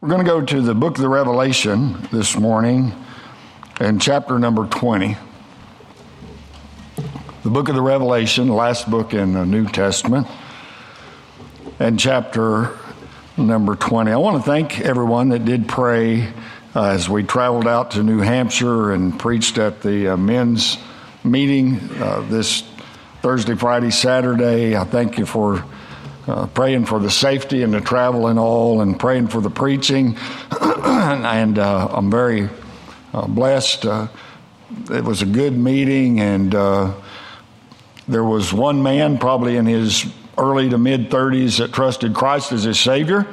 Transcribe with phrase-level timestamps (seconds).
[0.00, 2.92] We're going to go to the book of the Revelation this morning
[3.80, 5.16] and chapter number 20.
[7.42, 10.28] The book of the Revelation, last book in the New Testament,
[11.80, 12.78] and chapter
[13.36, 14.12] number 20.
[14.12, 16.32] I want to thank everyone that did pray
[16.76, 20.78] uh, as we traveled out to New Hampshire and preached at the uh, men's
[21.24, 22.62] meeting uh, this
[23.20, 24.76] Thursday, Friday, Saturday.
[24.76, 25.64] I thank you for
[26.28, 30.16] uh, praying for the safety and the travel and all, and praying for the preaching.
[30.60, 32.50] and uh, I'm very
[33.14, 33.86] uh, blessed.
[33.86, 34.08] Uh,
[34.90, 36.92] it was a good meeting, and uh,
[38.06, 42.64] there was one man, probably in his early to mid 30s, that trusted Christ as
[42.64, 43.26] his Savior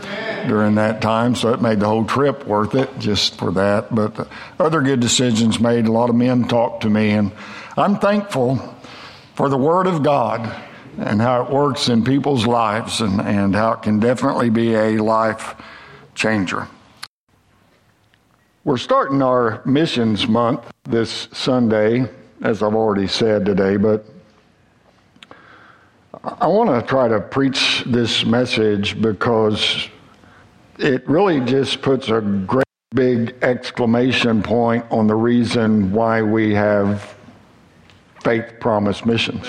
[0.48, 3.94] during that time, so it made the whole trip worth it just for that.
[3.94, 4.27] But
[4.58, 5.86] other good decisions made.
[5.86, 7.34] A lot of men talked to me, and
[7.76, 8.58] I'm thankful
[9.36, 10.65] for the Word of God
[10.98, 14.98] and how it works in people's lives and, and how it can definitely be a
[14.98, 15.55] life
[16.13, 16.68] changer.
[18.63, 22.10] We're starting our missions month this Sunday,
[22.41, 24.05] as I've already said today, but
[26.24, 29.87] I want to try to preach this message because
[30.80, 32.65] it really just puts a great
[32.96, 37.15] big exclamation point on the reason why we have
[38.24, 39.46] faith promise missions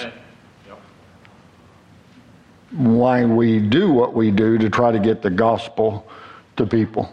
[2.70, 6.09] why we do what we do to try to get the gospel
[6.56, 7.12] to people.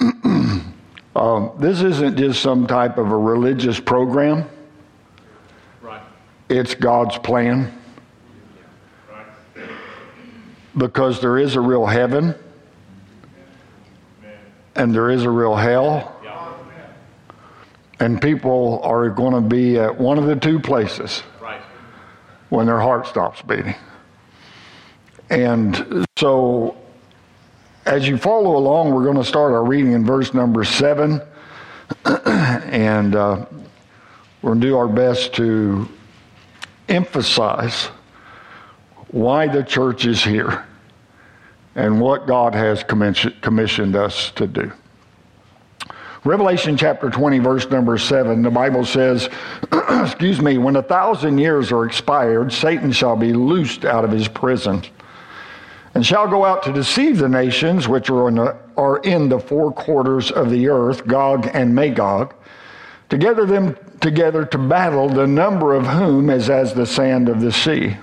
[0.00, 4.48] um, this isn't just some type of a religious program.
[5.80, 6.02] Right.
[6.48, 7.72] It's God's plan.
[9.10, 9.68] Right.
[10.76, 12.34] Because there is a real heaven
[14.74, 16.18] and there is a real hell.
[18.00, 21.60] And people are going to be at one of the two places right.
[22.48, 23.76] when their heart stops beating.
[25.32, 26.76] And so,
[27.86, 31.22] as you follow along, we're going to start our reading in verse number seven.
[32.04, 33.46] and uh,
[34.42, 35.88] we're going to do our best to
[36.90, 37.86] emphasize
[39.08, 40.66] why the church is here
[41.76, 44.70] and what God has commissioned us to do.
[46.24, 49.30] Revelation chapter 20, verse number 7, the Bible says,
[50.02, 54.28] excuse me, when a thousand years are expired, Satan shall be loosed out of his
[54.28, 54.84] prison
[55.94, 59.38] and shall go out to deceive the nations which are in the, are in the
[59.38, 62.34] four quarters of the earth, Gog and Magog,
[63.10, 67.40] to gather them together to battle, the number of whom is as the sand of
[67.40, 67.96] the sea.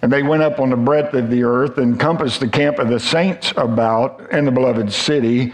[0.00, 2.88] And they went up on the breadth of the earth and compassed the camp of
[2.88, 5.52] the saints about and the beloved city.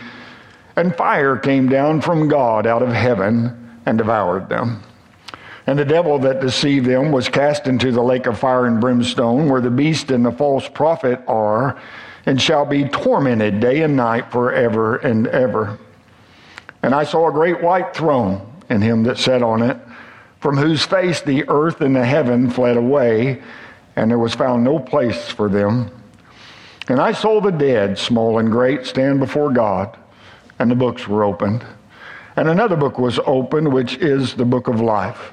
[0.76, 4.82] And fire came down from God out of heaven and devoured them.
[5.66, 9.48] And the devil that deceived them was cast into the lake of fire and brimstone,
[9.48, 11.80] where the beast and the false prophet are,
[12.26, 15.78] and shall be tormented day and night forever and ever.
[16.82, 19.78] And I saw a great white throne, and him that sat on it,
[20.40, 23.42] from whose face the earth and the heaven fled away,
[23.96, 25.90] and there was found no place for them.
[26.88, 29.96] And I saw the dead, small and great, stand before God,
[30.58, 31.64] and the books were opened.
[32.36, 35.32] And another book was opened, which is the book of life.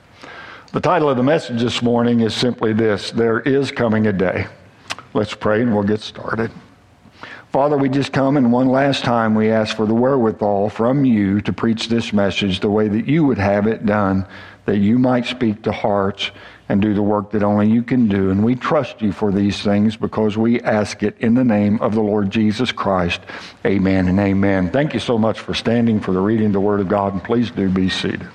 [0.73, 4.47] The title of the message this morning is simply this There is coming a day.
[5.13, 6.49] Let's pray and we'll get started.
[7.51, 11.41] Father, we just come and one last time we ask for the wherewithal from you
[11.41, 14.25] to preach this message the way that you would have it done,
[14.63, 16.31] that you might speak to hearts
[16.69, 18.29] and do the work that only you can do.
[18.29, 21.95] And we trust you for these things because we ask it in the name of
[21.95, 23.19] the Lord Jesus Christ.
[23.65, 24.71] Amen and amen.
[24.71, 27.21] Thank you so much for standing for the reading of the Word of God, and
[27.21, 28.25] please do be seated.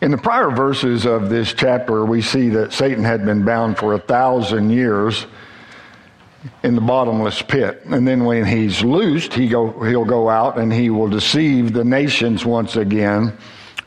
[0.00, 3.94] In the prior verses of this chapter, we see that Satan had been bound for
[3.94, 5.26] a thousand years
[6.62, 7.82] in the bottomless pit.
[7.86, 11.84] And then when he's loosed, he go, he'll go out and he will deceive the
[11.84, 13.36] nations once again,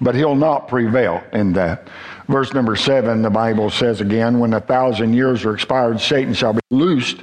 [0.02, 1.88] but he'll not prevail in that.
[2.28, 6.54] Verse number seven, the Bible says again, when a thousand years are expired, Satan shall
[6.54, 7.22] be loosed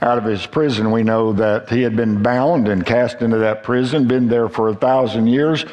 [0.00, 0.90] out of his prison.
[0.90, 4.68] We know that he had been bound and cast into that prison, been there for
[4.68, 5.64] a thousand years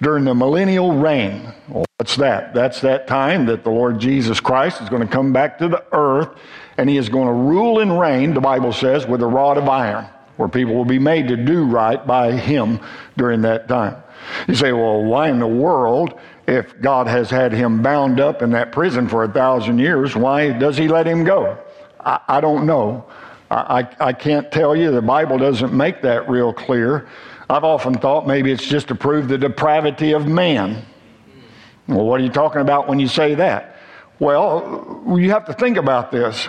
[0.00, 1.52] during the millennial reign.
[1.68, 2.54] Well, what's that?
[2.54, 5.84] That's that time that the Lord Jesus Christ is going to come back to the
[5.92, 6.30] earth
[6.78, 9.68] and he is going to rule and reign, the Bible says, with a rod of
[9.68, 10.06] iron.
[10.36, 12.80] where people will be made to do right by him
[13.16, 13.96] during that time.
[14.48, 18.50] You say, well, why in the world, if God has had him bound up in
[18.50, 21.58] that prison for a thousand years, why does he let him go?
[22.00, 23.06] I, I don't know.
[23.50, 24.90] I, I, can't tell you.
[24.90, 27.08] The Bible doesn't make that real clear.
[27.48, 30.84] I've often thought maybe it's just to prove the depravity of man.
[31.86, 33.76] Well, what are you talking about when you say that?
[34.18, 36.48] Well, you have to think about this.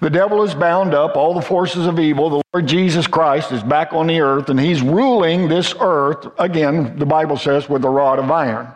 [0.00, 2.28] The devil is bound up, all the forces of evil.
[2.30, 6.98] The Lord Jesus Christ is back on the earth, and he's ruling this earth, again,
[6.98, 8.68] the Bible says, with a rod of iron.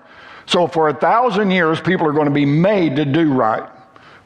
[0.47, 3.69] So for a thousand years, people are going to be made to do right.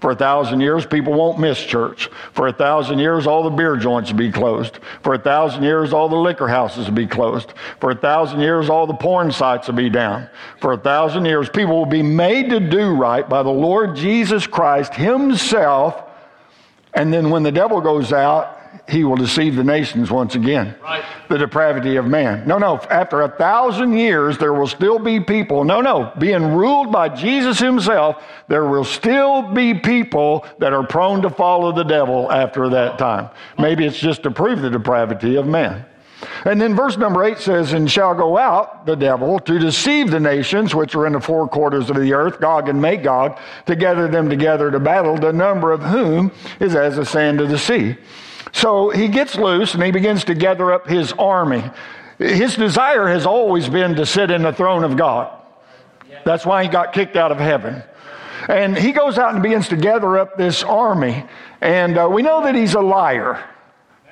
[0.01, 2.09] For a thousand years, people won't miss church.
[2.33, 4.79] For a thousand years, all the beer joints will be closed.
[5.03, 7.53] For a thousand years, all the liquor houses will be closed.
[7.81, 10.29] For a thousand years, all the porn sites will be down.
[10.61, 14.47] For a thousand years, people will be made to do right by the Lord Jesus
[14.47, 16.03] Christ Himself
[16.95, 18.60] and then when the devil goes out,
[18.91, 20.75] he will deceive the nations once again.
[20.83, 21.05] Right.
[21.29, 22.47] The depravity of man.
[22.47, 22.79] No, no.
[22.91, 25.65] After a thousand years, there will still be people.
[25.65, 26.13] No, no.
[26.19, 31.73] Being ruled by Jesus himself, there will still be people that are prone to follow
[31.73, 33.31] the devil after that time.
[33.59, 35.87] Maybe it's just to prove the depravity of man.
[36.45, 40.21] And then verse number eight says, And shall go out the devil to deceive the
[40.21, 44.09] nations which are in the four quarters of the earth, Gog and Magog, to gather
[44.09, 47.97] them together to battle, the number of whom is as the sand of the sea.
[48.53, 51.63] So he gets loose and he begins to gather up his army.
[52.19, 55.37] His desire has always been to sit in the throne of God.
[56.25, 57.83] That's why he got kicked out of heaven.
[58.49, 61.25] And he goes out and begins to gather up this army.
[61.61, 63.43] And uh, we know that he's a liar.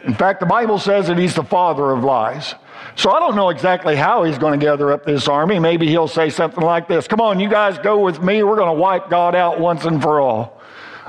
[0.05, 2.55] In fact, the Bible says that he's the father of lies.
[2.95, 5.59] So I don't know exactly how he's going to gather up this army.
[5.59, 8.43] Maybe he'll say something like this Come on, you guys go with me.
[8.43, 10.58] We're going to wipe God out once and for all.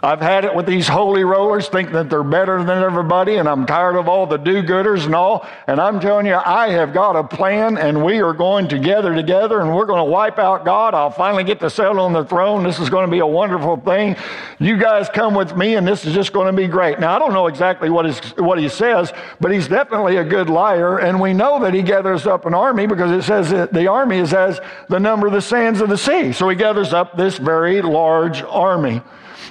[0.01, 3.66] I've had it with these holy rollers thinking that they're better than everybody, and I'm
[3.66, 5.46] tired of all the do gooders and all.
[5.68, 9.60] And I'm telling you, I have got a plan, and we are going together together,
[9.60, 10.94] and we're going to wipe out God.
[10.94, 12.63] I'll finally get to settle on the throne.
[12.63, 14.16] This is going to be a wonderful thing.
[14.60, 17.00] You guys come with me, and this is just going to be great.
[17.00, 19.12] Now, I don't know exactly what, is, what he says,
[19.42, 22.88] but he's definitely a good liar, and we know that he gathers up an army
[22.88, 25.98] because it says that the army is as the number of the sands of the
[25.98, 26.31] sea.
[26.31, 29.02] So he gathers up this very large army.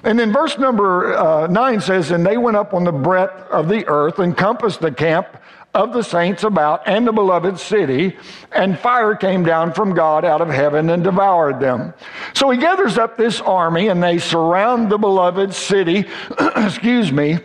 [0.05, 3.69] And then verse number uh, 9 says, And they went up on the breadth of
[3.69, 5.27] the earth, and compassed the camp
[5.75, 8.17] of the saints about and the beloved city,
[8.53, 11.93] and fire came down from God out of heaven and devoured them.
[12.35, 16.06] So he gathers up this army, and they surround the beloved city,
[16.56, 17.39] excuse me,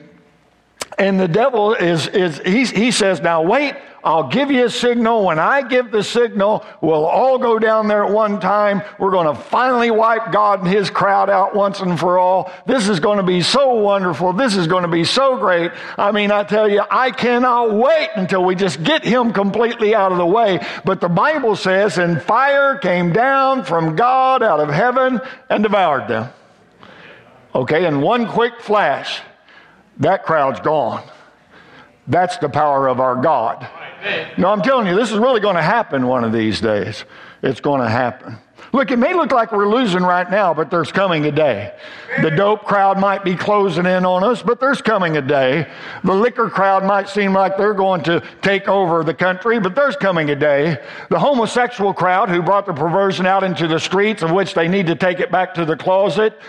[0.98, 5.24] and the devil is, is he, he says, Now wait I'll give you a signal.
[5.24, 8.82] When I give the signal, we'll all go down there at one time.
[9.00, 12.52] We're going to finally wipe God and his crowd out once and for all.
[12.66, 14.34] This is going to be so wonderful.
[14.34, 15.72] This is going to be so great.
[15.98, 20.12] I mean, I tell you, I cannot wait until we just get him completely out
[20.12, 20.60] of the way.
[20.84, 26.10] But the Bible says, and fire came down from God out of heaven and devoured
[26.10, 26.30] them.
[27.56, 29.22] Okay, in one quick flash,
[30.00, 31.04] that crowd's gone.
[32.08, 33.66] That's the power of our God.
[34.38, 37.06] No, I'm telling you, this is really going to happen one of these days.
[37.42, 38.38] It's going to happen.
[38.74, 41.76] Look, it may look like we're losing right now, but there's coming a day.
[42.24, 45.72] The dope crowd might be closing in on us, but there's coming a day.
[46.04, 49.96] The liquor crowd might seem like they're going to take over the country, but there's
[49.96, 50.78] coming a day.
[51.10, 54.88] The homosexual crowd who brought the perversion out into the streets, of which they need
[54.88, 56.40] to take it back to the closet,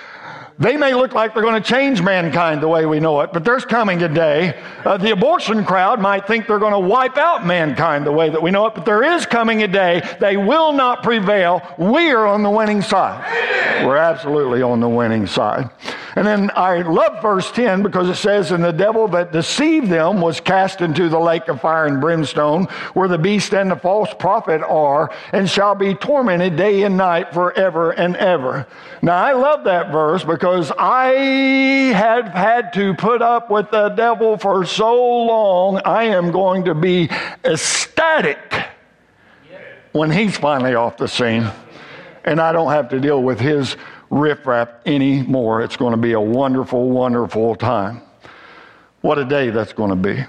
[0.58, 3.44] they may look like they're going to change mankind the way we know it, but
[3.44, 4.56] there's coming a day.
[4.84, 8.40] Uh, the abortion crowd might think they're going to wipe out mankind the way that
[8.40, 10.00] we know it, but there is coming a day.
[10.20, 11.60] They will not prevail.
[11.76, 13.84] We are on the winning side.
[13.84, 15.70] We're absolutely on the winning side.
[16.16, 20.20] And then I love verse 10 because it says, And the devil that deceived them
[20.20, 24.10] was cast into the lake of fire and brimstone, where the beast and the false
[24.16, 28.66] prophet are, and shall be tormented day and night forever and ever.
[29.02, 31.08] Now I love that verse because I
[31.94, 36.74] have had to put up with the devil for so long, I am going to
[36.74, 37.08] be
[37.44, 38.52] ecstatic
[39.92, 41.50] when he's finally off the scene.
[42.24, 43.76] And I don't have to deal with his
[44.10, 45.62] riffraff anymore.
[45.62, 48.02] It's going to be a wonderful, wonderful time.
[49.00, 50.24] What a day that's going to be.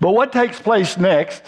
[0.00, 1.42] But what takes place next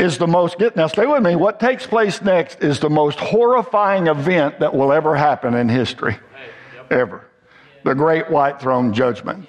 [0.00, 3.18] is the most, get, now stay with me, what takes place next is the most
[3.18, 6.16] horrifying event that will ever happen in history.
[6.90, 7.26] Ever.
[7.84, 9.46] The great white throne judgment.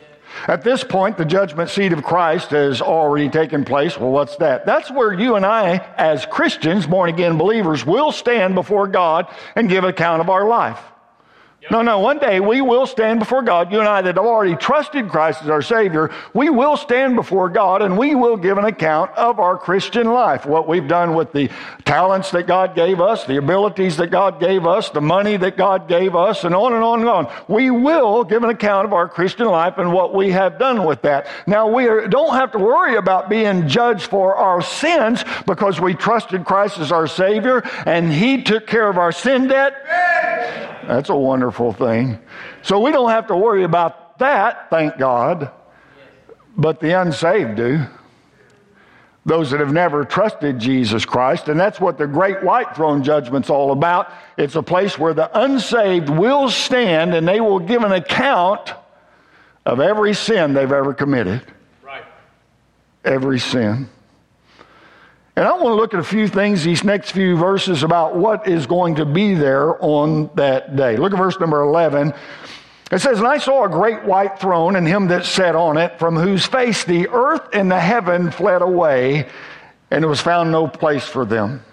[0.48, 3.98] At this point, the judgment seat of Christ has already taken place.
[3.98, 4.65] Well, what's that?
[4.65, 9.70] That's where you and I, as Christians, born again believers, will stand before God and
[9.70, 10.79] give account of our life.
[11.70, 13.72] No, no, one day we will stand before God.
[13.72, 17.50] You and I that have already trusted Christ as our Savior, we will stand before
[17.50, 20.48] God and we will give an account of our Christian life.
[20.48, 21.51] What we've done with the
[21.86, 25.88] talents that God gave us, the abilities that God gave us, the money that God
[25.88, 27.32] gave us, and on and on and on.
[27.48, 31.03] We will give an account of our Christian life and what we have done with
[31.03, 31.27] that.
[31.46, 35.94] Now, we are, don't have to worry about being judged for our sins because we
[35.94, 40.71] trusted Christ as our Savior and He took care of our sin debt.
[40.88, 42.20] That's a wonderful thing.
[42.62, 45.52] So we don't have to worry about that, thank God.
[46.56, 47.86] But the unsaved do.
[49.26, 51.48] Those that have never trusted Jesus Christ.
[51.48, 54.12] And that's what the great white throne judgment's all about.
[54.36, 58.74] It's a place where the unsaved will stand and they will give an account
[59.66, 61.42] of every sin they've ever committed.
[61.84, 62.04] Right.
[63.06, 63.90] Every sin.
[65.36, 68.48] And I want to look at a few things, these next few verses, about what
[68.48, 70.98] is going to be there on that day.
[70.98, 72.14] Look at verse number 11.
[72.92, 75.98] It says, And I saw a great white throne and him that sat on it,
[75.98, 79.30] from whose face the earth and the heaven fled away,
[79.90, 81.64] and it was found no place for them.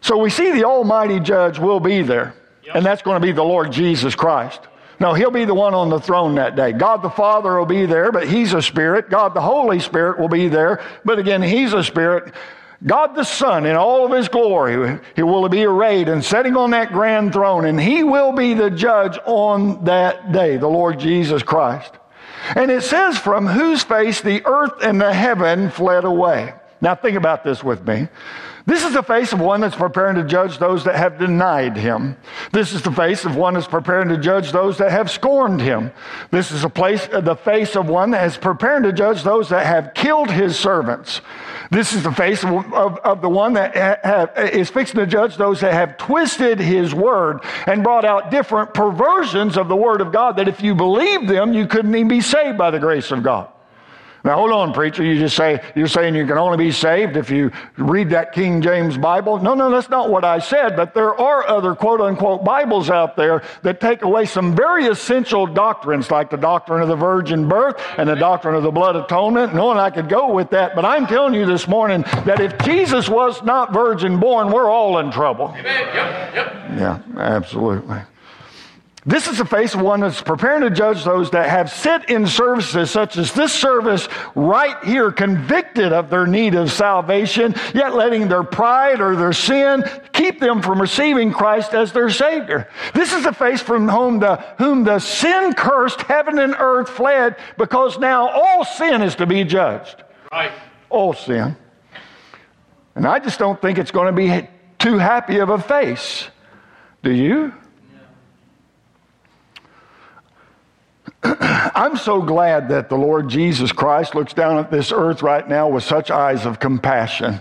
[0.00, 2.76] So we see the Almighty Judge will be there, yep.
[2.76, 4.60] and that's going to be the Lord Jesus Christ.
[5.00, 6.70] No, he'll be the one on the throne that day.
[6.70, 9.10] God the Father will be there, but he's a spirit.
[9.10, 12.32] God the Holy Spirit will be there, but again, he's a spirit.
[12.84, 16.70] God the Son in all of his glory, he will be arrayed and sitting on
[16.70, 21.42] that grand throne, and he will be the judge on that day, the Lord Jesus
[21.42, 21.92] Christ.
[22.56, 26.54] And it says, from whose face the earth and the heaven fled away.
[26.80, 28.08] Now think about this with me.
[28.64, 32.16] This is the face of one that's preparing to judge those that have denied him.
[32.52, 35.90] This is the face of one that's preparing to judge those that have scorned him.
[36.30, 39.94] This is place, the face of one that is preparing to judge those that have
[39.94, 41.20] killed his servants.
[41.72, 45.72] This is the face of, of, the one that is fixing to judge those that
[45.72, 50.48] have twisted his word and brought out different perversions of the word of God that
[50.48, 53.50] if you believe them, you couldn't even be saved by the grace of God.
[54.24, 55.02] Now, hold on, preacher.
[55.02, 58.62] You just say, you're saying you can only be saved if you read that King
[58.62, 59.38] James Bible.
[59.38, 63.16] No, no, that's not what I said, but there are other quote unquote Bibles out
[63.16, 67.82] there that take away some very essential doctrines, like the doctrine of the virgin birth
[67.98, 69.54] and the doctrine of the blood atonement.
[69.54, 72.56] No, and I could go with that, but I'm telling you this morning that if
[72.58, 75.48] Jesus was not virgin born, we're all in trouble.
[75.48, 75.64] Amen.
[75.64, 76.52] Yep, yep.
[76.78, 78.02] Yeah, absolutely.
[79.04, 82.24] This is the face of one that's preparing to judge those that have sit in
[82.24, 84.06] services such as this service
[84.36, 89.82] right here, convicted of their need of salvation, yet letting their pride or their sin
[90.12, 92.68] keep them from receiving Christ as their Savior.
[92.94, 97.36] This is the face from whom the, whom the sin cursed heaven and earth fled
[97.58, 100.04] because now all sin is to be judged.
[100.30, 100.52] Right.
[100.90, 101.56] All sin.
[102.94, 106.28] And I just don't think it's going to be too happy of a face.
[107.02, 107.52] Do you?
[111.74, 115.68] I'm so glad that the Lord Jesus Christ looks down at this earth right now
[115.68, 117.40] with such eyes of compassion.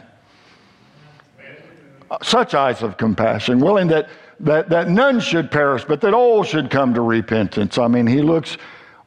[2.22, 4.10] Such eyes of compassion, willing that,
[4.42, 7.78] that, that none should perish, but that all should come to repentance.
[7.78, 8.58] I mean, he looks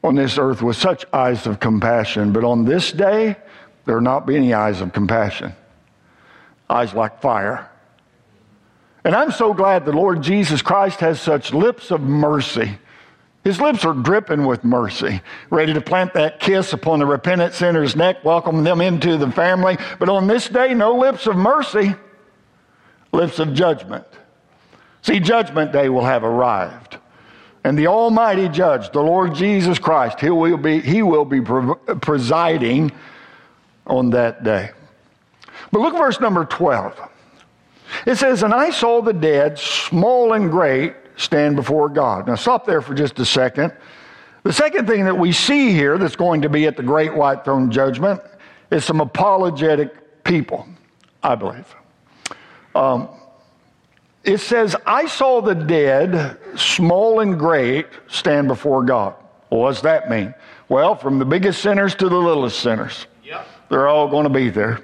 [0.03, 3.37] on this earth with such eyes of compassion, but on this day,
[3.85, 5.53] there will not be any eyes of compassion.
[6.69, 7.69] Eyes like fire.
[9.03, 12.79] And I'm so glad the Lord Jesus Christ has such lips of mercy
[13.45, 15.21] his lips are dripping with mercy,
[15.51, 19.77] ready to plant that kiss upon the repentant sinner's neck, welcome them into the family.
[19.99, 21.93] But on this day, no lips of mercy,
[23.11, 24.03] lips of judgment.
[25.03, 26.97] See, judgment day will have arrived.
[27.63, 32.91] And the Almighty Judge, the Lord Jesus Christ, he will be, he will be presiding
[33.85, 34.71] on that day.
[35.71, 36.99] But look verse number 12.
[38.07, 42.27] It says, And I saw the dead, small and great, stand before God.
[42.27, 43.73] Now, stop there for just a second.
[44.43, 47.43] The second thing that we see here that's going to be at the great white
[47.43, 48.21] throne judgment
[48.69, 50.67] is some apologetic people,
[51.23, 51.75] I believe.
[52.75, 53.09] Um,
[54.23, 59.15] it says, I saw the dead, small and great, stand before God.
[59.49, 60.33] Well, what does that mean?
[60.67, 63.05] Well, from the biggest sinners to the littlest sinners.
[63.23, 63.47] Yep.
[63.69, 64.81] They're all going to be there.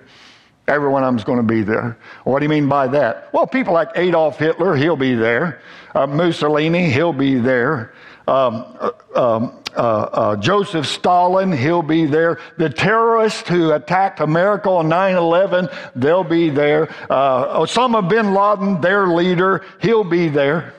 [0.68, 1.98] Every one of them's going to be there.
[2.24, 3.34] What do you mean by that?
[3.34, 5.60] Well, people like Adolf Hitler, he'll be there.
[5.94, 7.94] Uh, Mussolini, he'll be there.
[8.28, 12.40] Um, uh, um, uh, uh, Joseph Stalin, he'll be there.
[12.58, 16.90] The terrorists who attacked America on 9 11, they'll be there.
[17.10, 20.74] Uh, Osama bin Laden, their leader, he'll be there.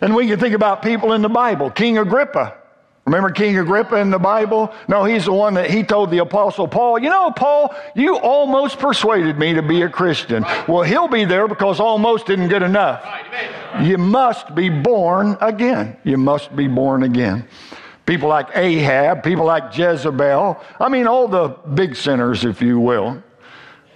[0.00, 1.70] And we can think about people in the Bible.
[1.70, 2.56] King Agrippa,
[3.06, 4.74] Remember King Agrippa in the Bible?
[4.88, 8.80] No, he's the one that he told the Apostle Paul, You know, Paul, you almost
[8.80, 10.44] persuaded me to be a Christian.
[10.66, 13.06] Well, he'll be there because almost isn't good enough.
[13.80, 15.96] You must be born again.
[16.02, 17.46] You must be born again.
[18.06, 20.60] People like Ahab, people like Jezebel.
[20.80, 23.22] I mean, all the big sinners, if you will.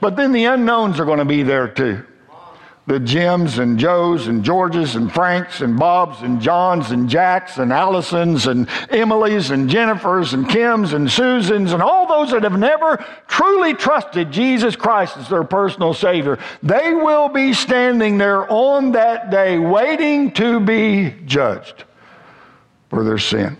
[0.00, 2.04] But then the unknowns are going to be there too
[2.90, 7.70] the Jims and Joes and Georges and Franks and Bobs and Johns and Jacks and
[7.70, 12.96] Allisons and Emilys and Jennifers and Kims and Susans and all those that have never
[13.28, 16.40] truly trusted Jesus Christ as their personal Savior.
[16.64, 21.84] They will be standing there on that day waiting to be judged
[22.88, 23.56] for their sin.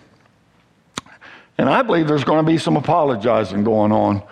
[1.57, 4.25] And I believe there's going to be some apologizing going on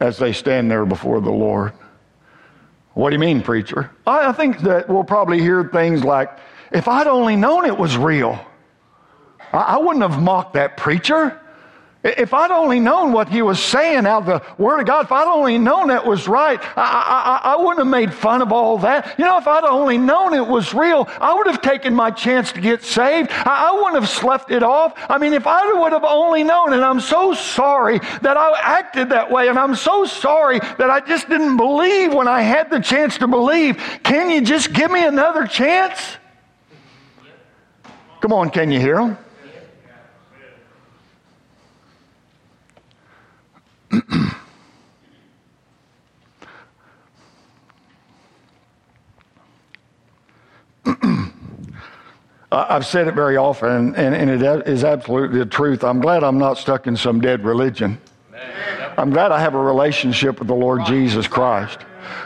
[0.00, 1.72] as they stand there before the Lord.
[2.98, 3.92] What do you mean, preacher?
[4.08, 6.36] I think that we'll probably hear things like,
[6.72, 8.44] if I'd only known it was real,
[9.52, 11.40] I wouldn't have mocked that preacher.
[12.04, 15.10] If I'd only known what he was saying out of the Word of God, if
[15.10, 18.78] I'd only known that was right, I, I, I, wouldn't have made fun of all
[18.78, 19.18] that.
[19.18, 22.52] You know, if I'd only known it was real, I would have taken my chance
[22.52, 23.32] to get saved.
[23.32, 24.94] I, I wouldn't have slept it off.
[25.08, 29.08] I mean, if I would have only known, and I'm so sorry that I acted
[29.08, 32.78] that way, and I'm so sorry that I just didn't believe when I had the
[32.78, 33.76] chance to believe.
[34.04, 36.16] Can you just give me another chance?
[38.20, 39.18] Come on, can you hear him?
[52.50, 55.84] I've said it very often, and, and, it is absolutely the truth.
[55.84, 58.00] I'm glad I'm not stuck in some dead religion.
[58.96, 61.78] I'm glad I have a relationship with the Lord Jesus Christ.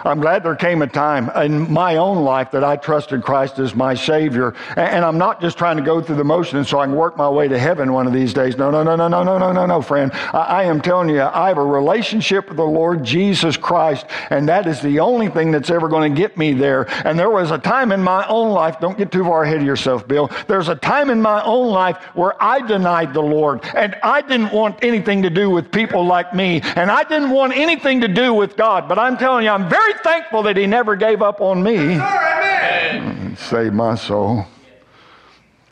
[0.04, 3.74] I'm glad there came a time in my own life that I trusted Christ as
[3.74, 4.54] my Savior.
[4.76, 7.28] And I'm not just trying to go through the motions so I can work my
[7.28, 8.56] way to heaven one of these days.
[8.56, 10.12] No, no, no, no, no, no, no, no, no, friend.
[10.32, 14.66] I am telling you, I have a relationship with the Lord Jesus Christ, and that
[14.66, 16.86] is the only thing that's ever going to get me there.
[17.06, 19.66] And there was a time in my own life, don't get too far ahead of
[19.66, 20.30] yourself, Bill.
[20.46, 24.52] There's a time in my own life where I denied the Lord, and I didn't
[24.52, 28.34] want anything to do with people like me, and I didn't want anything to do
[28.34, 28.88] with God.
[28.88, 31.74] But I'm telling you, I'm very thankful that He never gave up on me.
[31.74, 34.46] Yes, Saved my soul.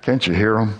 [0.02, 0.74] Can't you hear Him?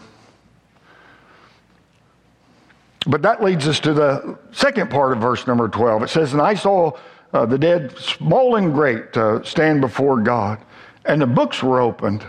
[3.07, 6.05] But that leads us to the second part of verse number 12.
[6.05, 6.93] It says, And I saw
[7.33, 10.59] uh, the dead, small and great, uh, stand before God,
[11.05, 12.25] and the books were opened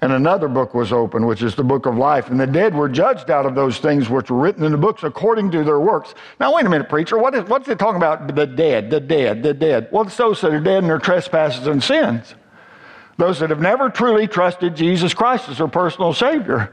[0.00, 2.30] and another book was opened, which is the book of life.
[2.30, 5.02] And the dead were judged out of those things which were written in the books
[5.02, 6.14] according to their works.
[6.38, 7.18] Now, wait a minute, preacher.
[7.18, 8.32] What is, what's it talking about?
[8.34, 9.88] The dead, the dead, the dead.
[9.90, 12.36] Well, it's those that are dead in their trespasses and sins.
[13.16, 16.72] Those that have never truly trusted Jesus Christ as their personal Savior.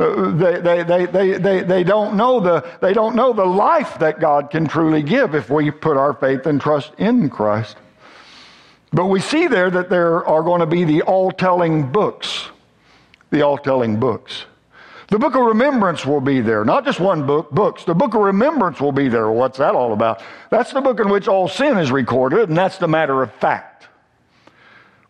[0.00, 3.96] Uh, they, they, they, they, they, they, don't know the, they don't know the life
[4.00, 7.76] that God can truly give if we put our faith and trust in Christ.
[8.92, 12.48] But we see there that there are going to be the all telling books
[13.30, 14.44] the all telling books.
[15.08, 16.64] The book of remembrance will be there.
[16.64, 17.84] Not just one book, books.
[17.84, 19.30] The book of remembrance will be there.
[19.30, 20.22] What's that all about?
[20.50, 23.86] That's the book in which all sin is recorded, and that's the matter of fact.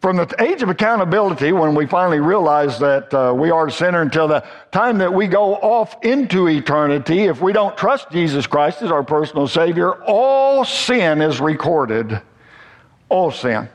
[0.02, 4.02] From the age of accountability, when we finally realize that uh, we are a sinner,
[4.02, 8.82] until the time that we go off into eternity, if we don't trust Jesus Christ
[8.82, 12.20] as our personal Savior, all sin is recorded.
[13.08, 13.68] All sin.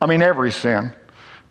[0.00, 0.92] I mean, every sin.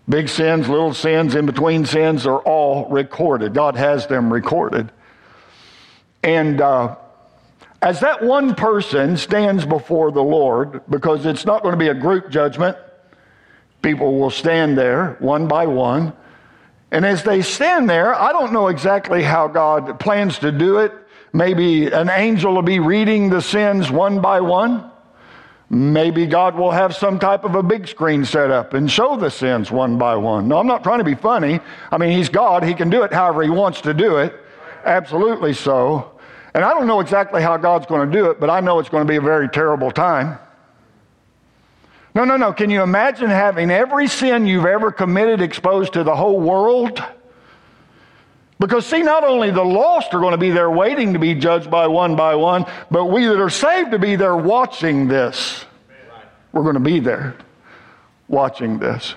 [0.08, 3.54] Big sins, little sins, in between sins are all recorded.
[3.54, 4.92] God has them recorded.
[6.24, 6.96] And uh,
[7.82, 11.94] as that one person stands before the Lord, because it's not going to be a
[11.96, 12.78] group judgment,
[13.82, 16.14] people will stand there one by one.
[16.92, 20.94] And as they stand there, I don't know exactly how God plans to do it.
[21.34, 24.90] Maybe an angel will be reading the sins one by one.
[25.70, 29.32] Maybe God will have some type of a big screen set up and show the
[29.32, 30.48] sins one by one.
[30.48, 31.60] No, I'm not trying to be funny.
[31.92, 32.64] I mean, He's God.
[32.64, 34.36] He can do it however He wants to do it.
[34.84, 36.12] Absolutely so.
[36.54, 38.90] And I don't know exactly how God's going to do it, but I know it's
[38.90, 40.38] going to be a very terrible time.
[42.14, 42.54] No, no, no.
[42.54, 47.04] Can you imagine having every sin you've ever committed exposed to the whole world?
[48.60, 51.70] Because, see, not only the lost are going to be there waiting to be judged
[51.70, 55.66] by one by one, but we that are saved to be there watching this.
[56.54, 57.36] We're going to be there
[58.30, 59.16] watching this.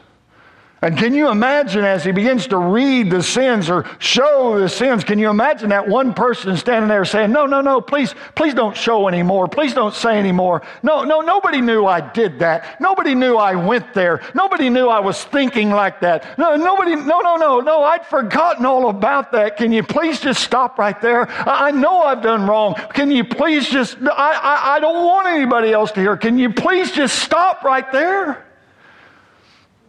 [0.80, 5.02] And can you imagine as he begins to read the sins or show the sins,
[5.02, 8.76] can you imagine that one person standing there saying, No, no, no, please, please don't
[8.76, 9.48] show anymore.
[9.48, 10.62] Please don't say anymore.
[10.84, 12.80] No, no, nobody knew I did that.
[12.80, 14.22] Nobody knew I went there.
[14.34, 16.38] Nobody knew I was thinking like that.
[16.38, 19.56] No, nobody, no, no, no, no, I'd forgotten all about that.
[19.56, 21.28] Can you please just stop right there?
[21.28, 22.74] I, I know I've done wrong.
[22.94, 26.16] Can you please just, I, I, I don't want anybody else to hear.
[26.16, 28.47] Can you please just stop right there?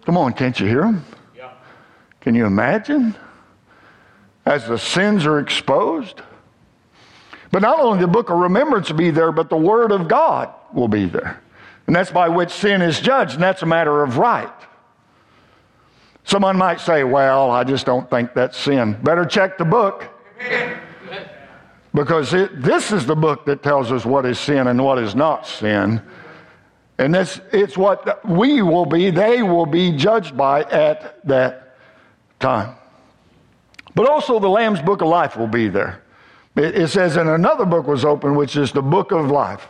[0.10, 1.06] Come on, can't you hear them?
[1.38, 1.52] Yeah.
[2.20, 3.14] Can you imagine?
[4.44, 6.24] As the sins are exposed.
[7.52, 10.52] But not only the book of remembrance will be there, but the word of God
[10.74, 11.40] will be there.
[11.86, 14.52] And that's by which sin is judged, and that's a matter of right.
[16.24, 18.98] Someone might say, Well, I just don't think that's sin.
[19.04, 20.10] Better check the book.
[21.92, 25.16] Because it, this is the book that tells us what is sin and what is
[25.16, 26.02] not sin.
[27.00, 31.78] And it's, it's what we will be, they will be judged by at that
[32.42, 32.76] time.
[33.96, 36.04] But also the Lamb's Book of Life will be there.
[36.58, 39.66] It, it says, and another book was opened, which is the Book of Life.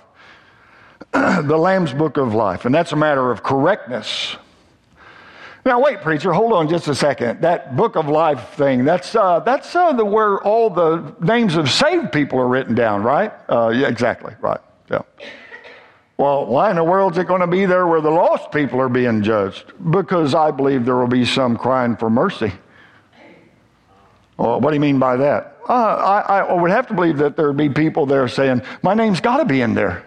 [1.12, 2.66] the Lamb's Book of Life.
[2.66, 4.36] And that's a matter of correctness.
[5.66, 7.42] Now, wait, preacher, hold on just a second.
[7.42, 11.70] That book of life thing, that's, uh, that's uh, the, where all the names of
[11.70, 13.32] saved people are written down, right?
[13.48, 14.62] Uh, yeah, exactly, right.
[14.90, 15.02] Yeah.
[16.20, 18.82] Well, why in the world is it going to be there where the lost people
[18.82, 19.72] are being judged?
[19.90, 22.52] Because I believe there will be some crying for mercy.
[24.36, 25.58] Well, what do you mean by that?
[25.70, 28.96] Uh, I, I, would have to believe that there would be people there saying, My
[28.96, 30.04] name's got to be in there.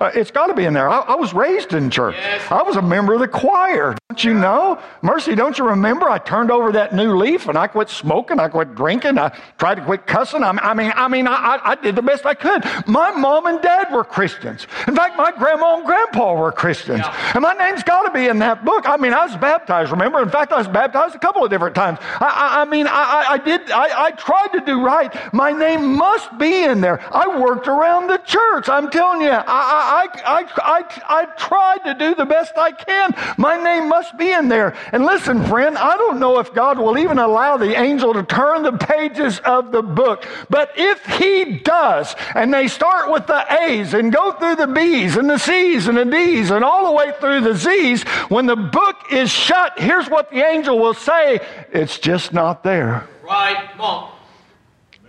[0.00, 0.88] Uh, it's got to be in there.
[0.88, 2.14] I, I, was raised in church.
[2.16, 2.50] Yes.
[2.50, 3.96] I was a member of the choir.
[4.08, 4.80] Don't you know?
[5.02, 6.08] Mercy, don't you remember?
[6.08, 8.38] I turned over that new leaf and I quit smoking.
[8.38, 9.18] I quit drinking.
[9.18, 10.44] I tried to quit cussing.
[10.44, 12.64] I, I mean, I mean, I, I, did the best I could.
[12.86, 14.66] My mom and dad were Christians.
[14.86, 17.00] In fact, my grandma and grandpa were Christians.
[17.00, 17.32] Yeah.
[17.34, 18.88] And my name's got to be in that book.
[18.88, 19.90] I mean, I was baptized.
[19.90, 20.22] Remember?
[20.22, 21.98] In fact, I was baptized a couple of different times.
[22.00, 23.70] I, I mean, I, I did.
[23.70, 25.14] I, tried to do right.
[25.32, 27.00] My name must be in there.
[27.14, 28.68] I worked around the church.
[28.68, 29.30] I'm telling you.
[29.30, 33.14] I, I, I, I, I tried to do the best I can.
[33.38, 34.76] My name must be in there.
[34.92, 38.62] And listen, friend, I don't know if God will even allow the angel to turn
[38.62, 40.26] the pages of the book.
[40.50, 45.16] But if he does, and they start with the A's and go through the B's
[45.16, 48.56] and the C's and the D's and all the way through the Z's, when the
[48.56, 51.40] book is shut, here's what the angel will say
[51.72, 53.08] it's just not there.
[53.22, 54.17] Right, come on.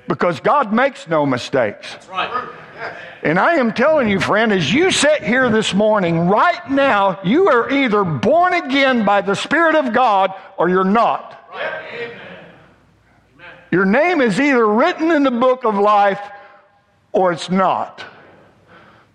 [0.10, 1.94] Because God makes no mistakes.
[1.94, 2.50] That's right.
[3.22, 7.48] And I am telling you, friend, as you sit here this morning, right now, you
[7.48, 11.36] are either born again by the Spirit of God or you're not.
[13.70, 16.22] Your name is either written in the book of life
[17.12, 18.04] or it's not.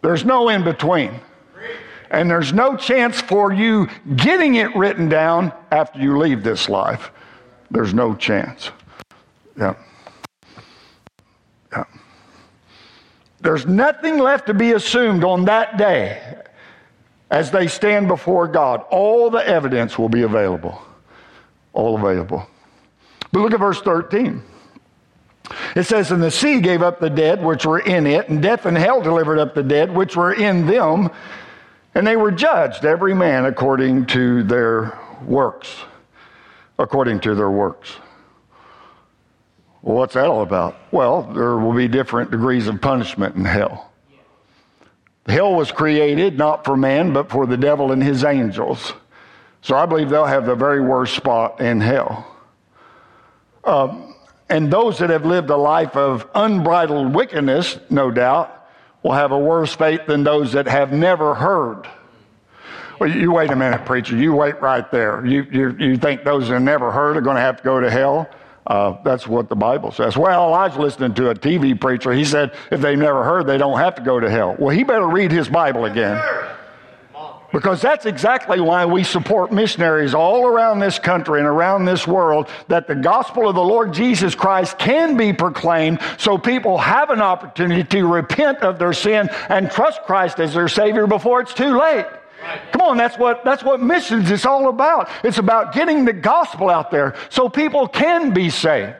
[0.01, 1.19] There's no in between.
[2.09, 7.11] And there's no chance for you getting it written down after you leave this life.
[7.73, 8.71] There's no chance.
[9.59, 9.75] Yeah.
[13.45, 16.39] There's nothing left to be assumed on that day
[17.31, 18.83] as they stand before God.
[18.91, 20.81] All the evidence will be available.
[21.75, 22.47] All available.
[23.33, 24.43] But look at verse 13.
[25.77, 28.65] It says, And the sea gave up the dead which were in it, and death
[28.65, 31.11] and hell delivered up the dead which were in them,
[31.95, 35.69] and they were judged, every man according to their works.
[36.79, 37.91] According to their works.
[39.85, 40.77] Well, what's that all about?
[40.93, 43.93] Well, there will be different degrees of punishment in hell.
[45.27, 48.95] Hell was created not for man, but for the devil and his angels.
[49.61, 52.27] So I believe they'll have the very worst spot in hell.
[53.63, 54.15] Um,
[54.49, 58.67] and those that have lived a life of unbridled wickedness, no doubt,
[59.03, 61.87] will have a worse fate than those that have never heard.
[62.99, 64.17] Well, you wait a minute, preacher.
[64.17, 65.27] You wait right there.
[65.27, 67.91] You, you, you think those that never heard are going to have to go to
[67.91, 68.31] hell?
[68.67, 70.17] Uh, that's what the Bible says.
[70.17, 72.13] Well, I was listening to a TV preacher.
[72.13, 74.57] He said if they've never heard, they don't have to go to hell.
[74.59, 76.23] Well, he better read his Bible again.
[77.53, 82.49] Because that's exactly why we support missionaries all around this country and around this world,
[82.67, 87.21] that the gospel of the Lord Jesus Christ can be proclaimed so people have an
[87.21, 91.79] opportunity to repent of their sin and trust Christ as their Savior before it's too
[91.79, 92.07] late.
[92.73, 95.09] Come on, that's what, that's what missions is all about.
[95.23, 98.97] It's about getting the gospel out there so people can be saved.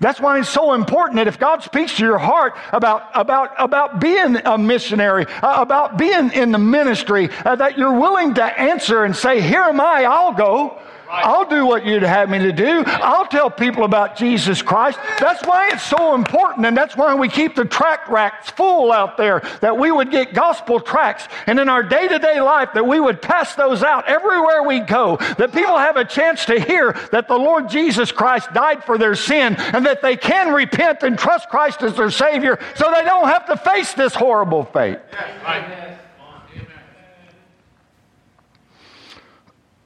[0.00, 4.00] That's why it's so important that if God speaks to your heart about, about, about
[4.00, 9.04] being a missionary, uh, about being in the ministry, uh, that you're willing to answer
[9.04, 10.80] and say, Here am I, I'll go.
[11.10, 12.84] I'll do what you'd have me to do.
[12.86, 14.98] I'll tell people about Jesus Christ.
[15.18, 19.16] That's why it's so important, and that's why we keep the tract racks full out
[19.16, 22.86] there, that we would get gospel tracts, and in our day to day life, that
[22.86, 26.92] we would pass those out everywhere we go, that people have a chance to hear
[27.10, 31.18] that the Lord Jesus Christ died for their sin, and that they can repent and
[31.18, 34.98] trust Christ as their Savior so they don't have to face this horrible fate.
[35.12, 35.96] Yes, right.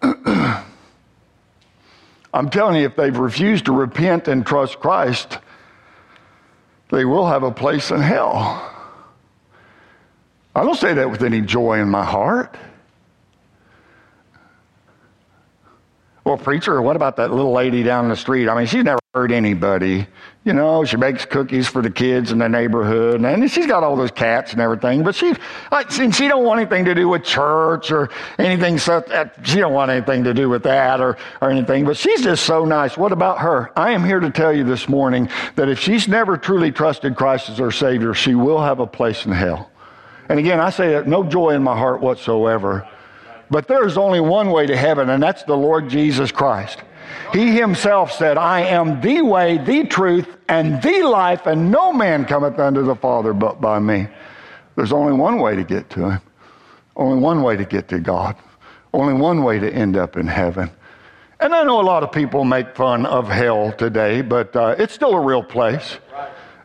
[2.34, 5.38] I'm telling you, if they've refused to repent and trust Christ,
[6.90, 8.72] they will have a place in hell.
[10.52, 12.56] I don't say that with any joy in my heart.
[16.24, 18.48] Well, preacher, what about that little lady down the street?
[18.48, 20.06] I mean, she's never hurt anybody.
[20.44, 23.94] You know, she makes cookies for the kids in the neighborhood, and she's got all
[23.94, 25.02] those cats and everything.
[25.02, 25.34] But she,
[25.70, 28.08] like, she don't want anything to do with church or
[28.38, 28.78] anything.
[28.78, 31.84] So that, uh, she don't want anything to do with that or or anything.
[31.84, 32.96] But she's just so nice.
[32.96, 33.70] What about her?
[33.78, 37.50] I am here to tell you this morning that if she's never truly trusted Christ
[37.50, 39.70] as her Savior, she will have a place in hell.
[40.30, 42.88] And again, I say that no joy in my heart whatsoever.
[43.50, 46.80] But there's only one way to heaven, and that's the Lord Jesus Christ.
[47.32, 52.24] He himself said, I am the way, the truth, and the life, and no man
[52.24, 54.08] cometh unto the Father but by me.
[54.76, 56.20] There's only one way to get to him,
[56.96, 58.36] only one way to get to God,
[58.92, 60.70] only one way to end up in heaven.
[61.40, 64.94] And I know a lot of people make fun of hell today, but uh, it's
[64.94, 65.98] still a real place.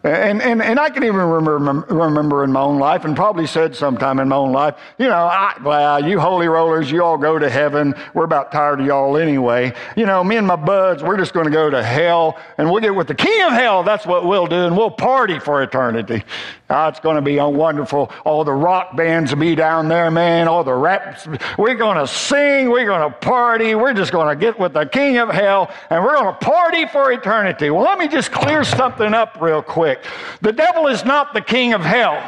[0.02, 3.76] And, and, and I can even remember, remember in my own life, and probably said
[3.76, 7.38] sometime in my own life, you know, I, well, you holy rollers, you all go
[7.38, 7.94] to heaven.
[8.14, 9.74] We're about tired of y'all anyway.
[9.98, 12.82] You know, me and my buds, we're just going to go to hell, and we'll
[12.82, 13.84] get with the king of hell.
[13.84, 16.24] That's what we'll do, and we'll party for eternity.
[16.70, 18.12] Oh, it's going to be wonderful.
[18.26, 20.48] All the rock bands will be down there, man.
[20.48, 21.28] All the raps.
[21.58, 22.70] We're going to sing.
[22.70, 23.74] We're going to party.
[23.76, 26.86] We're just going to get with the king of hell, and we're going to party
[26.88, 27.70] for eternity.
[27.70, 30.04] Well, let me just clear something up real quick quick.
[30.42, 32.20] The devil is not the king of hell.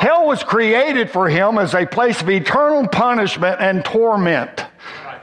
[0.00, 4.66] Hell was created for him as a place of eternal punishment and torment.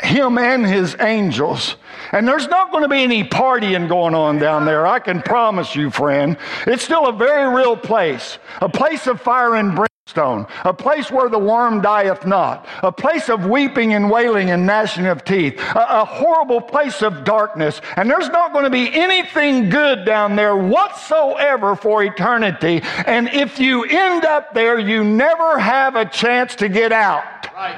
[0.02, 1.76] Him and his angels.
[2.12, 4.86] And there's not going to be any partying going on down there.
[4.86, 6.38] I can promise you, friend.
[6.68, 8.38] It's still a very real place.
[8.62, 13.30] A place of fire and brimstone a place where the worm dieth not, a place
[13.30, 17.82] of weeping and wailing and gnashing of teeth, a, a, horrible place of darkness.
[17.96, 22.82] And there's not going to be anything good down there whatsoever for eternity.
[23.06, 27.54] And if you end up there, you never have a chance to get out.
[27.54, 27.78] Right.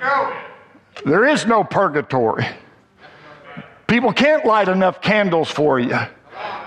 [0.00, 0.53] Let's go.
[1.04, 2.46] There is no purgatory.
[3.86, 5.98] People can't light enough candles for you.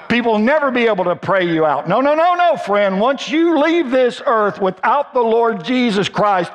[0.07, 1.89] People will never be able to pray you out.
[1.89, 2.99] No, no, no, no, friend.
[2.99, 6.51] Once you leave this earth without the Lord Jesus Christ,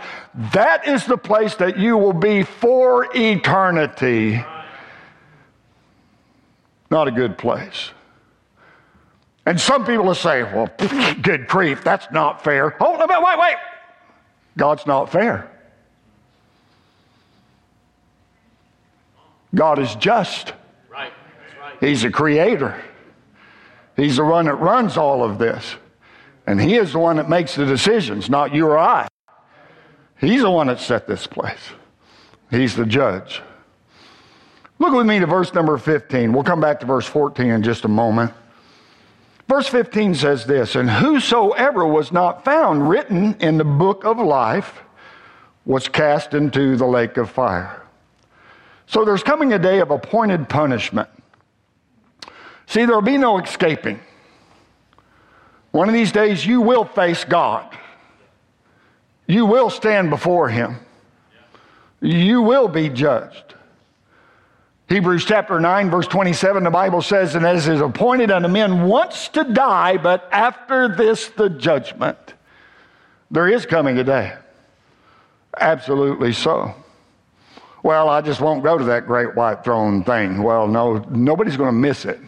[0.53, 4.43] that is the place that you will be for eternity.
[6.91, 7.91] Not a good place.
[9.45, 10.71] And some people will say, well,
[11.23, 12.71] good grief, that's not fair.
[12.71, 13.57] Hold on, wait, wait.
[14.57, 15.52] God's not fair.
[19.55, 20.53] God is just.
[20.91, 21.13] Right.
[21.61, 21.77] right.
[21.81, 22.83] He's a creator.
[23.97, 25.77] He's the one that runs all of this.
[26.47, 29.09] And He is the one that makes the decisions, not you or I.
[30.19, 31.71] He's the one that set this place.
[32.51, 33.43] He's the judge.
[34.79, 36.33] Look with me to verse number 15.
[36.33, 38.33] We'll come back to verse 14 in just a moment.
[39.49, 44.83] Verse 15 says this And whosoever was not found written in the book of life
[45.65, 47.82] was cast into the lake of fire.
[48.93, 51.09] So there's coming a day of appointed punishment.
[52.67, 53.99] See, there'll be no escaping.
[55.71, 57.75] One of these days, you will face God.
[59.27, 60.77] You will stand before Him.
[62.03, 63.55] You will be judged.
[64.91, 69.29] Hebrews chapter 9, verse 27, the Bible says, And as is appointed unto men once
[69.29, 72.35] to die, but after this the judgment.
[73.31, 74.35] There is coming a day.
[75.57, 76.75] Absolutely so.
[77.83, 80.43] Well, I just won't go to that great white throne thing.
[80.43, 82.21] Well, no, nobody's going to miss it.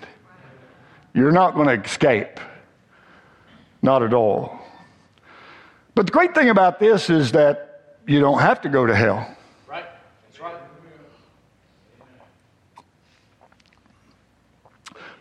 [1.14, 2.40] You're not going to escape.
[3.80, 4.58] Not at all.
[5.94, 9.36] But the great thing about this is that you don't have to go to hell.
[9.68, 9.84] Right.
[10.26, 10.56] That's right.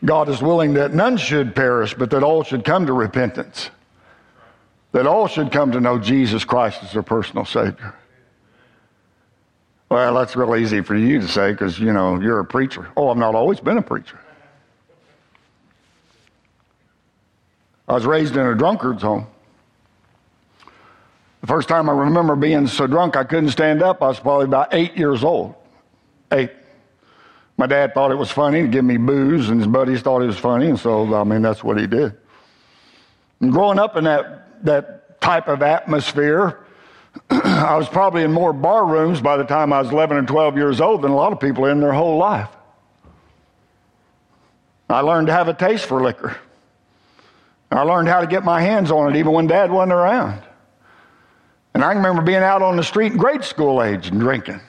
[0.04, 3.69] God is willing that none should perish, but that all should come to repentance.
[4.93, 7.93] That all should come to know Jesus Christ as their personal Savior.
[9.93, 12.89] Well, that's real easy for you to say because, you know, you're a preacher.
[12.97, 14.19] Oh, I've not always been a preacher.
[17.88, 19.27] I was raised in a drunkard's home.
[21.41, 24.45] The first time I remember being so drunk I couldn't stand up, I was probably
[24.45, 25.53] about eight years old.
[26.32, 26.49] Eight.
[27.58, 30.25] My dad thought it was funny to give me booze, and his buddies thought it
[30.25, 32.17] was funny, and so, I mean, that's what he did.
[33.41, 36.62] And growing up in that, that type of atmosphere,
[37.43, 40.56] I was probably in more bar rooms by the time I was 11 and 12
[40.56, 42.50] years old than a lot of people in their whole life.
[44.88, 46.38] I learned to have a taste for liquor.
[47.72, 50.43] I learned how to get my hands on it even when dad wasn't around.
[51.74, 54.62] And I remember being out on the street in grade school age and drinking.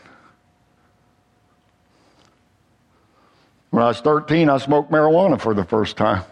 [3.69, 6.25] When I was 13, I smoked marijuana for the first time.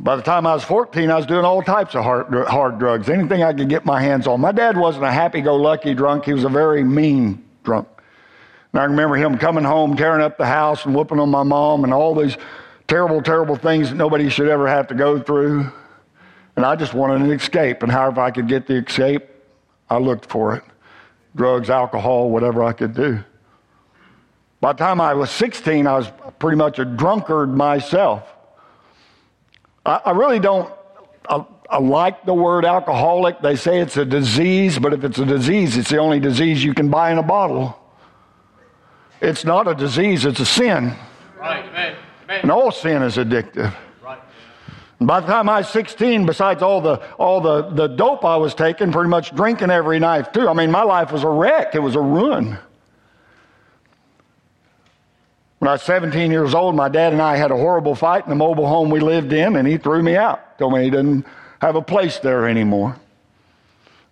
[0.00, 3.08] By the time I was 14, I was doing all types of hard, hard drugs,
[3.08, 4.40] anything I could get my hands on.
[4.40, 7.88] My dad wasn't a happy go lucky drunk, he was a very mean drunk.
[8.72, 11.82] And I remember him coming home, tearing up the house, and whooping on my mom,
[11.82, 12.36] and all these
[12.86, 15.68] terrible, terrible things that nobody should ever have to go through.
[16.54, 17.82] And I just wanted an escape.
[17.82, 19.24] And however I could get the escape,
[19.90, 20.62] I looked for it
[21.34, 23.22] drugs, alcohol, whatever I could do.
[24.60, 28.37] By the time I was 16, I was pretty much a drunkard myself.
[29.88, 30.72] I, I really don't
[31.28, 33.40] I, I like the word alcoholic.
[33.40, 36.74] They say it's a disease, but if it's a disease, it's the only disease you
[36.74, 37.78] can buy in a bottle.
[39.20, 40.94] It's not a disease, it's a sin.
[41.38, 41.96] Right, amen.
[42.24, 42.40] amen.
[42.42, 43.74] And all sin is addictive.
[44.02, 44.20] Right.
[45.00, 48.54] By the time I was 16, besides all the all the, the dope I was
[48.54, 50.48] taking, pretty much drinking every night too.
[50.48, 51.74] I mean, my life was a wreck.
[51.74, 52.58] It was a ruin.
[55.58, 58.30] When I was 17 years old, my dad and I had a horrible fight in
[58.30, 60.58] the mobile home we lived in, and he threw me out.
[60.58, 61.26] Told me he didn't
[61.60, 62.96] have a place there anymore.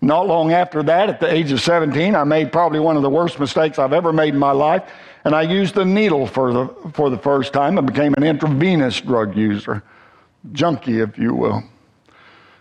[0.00, 3.10] Not long after that, at the age of 17, I made probably one of the
[3.10, 4.82] worst mistakes I've ever made in my life,
[5.24, 7.78] and I used the needle for the, for the first time.
[7.78, 9.82] I became an intravenous drug user,
[10.52, 11.62] junkie, if you will.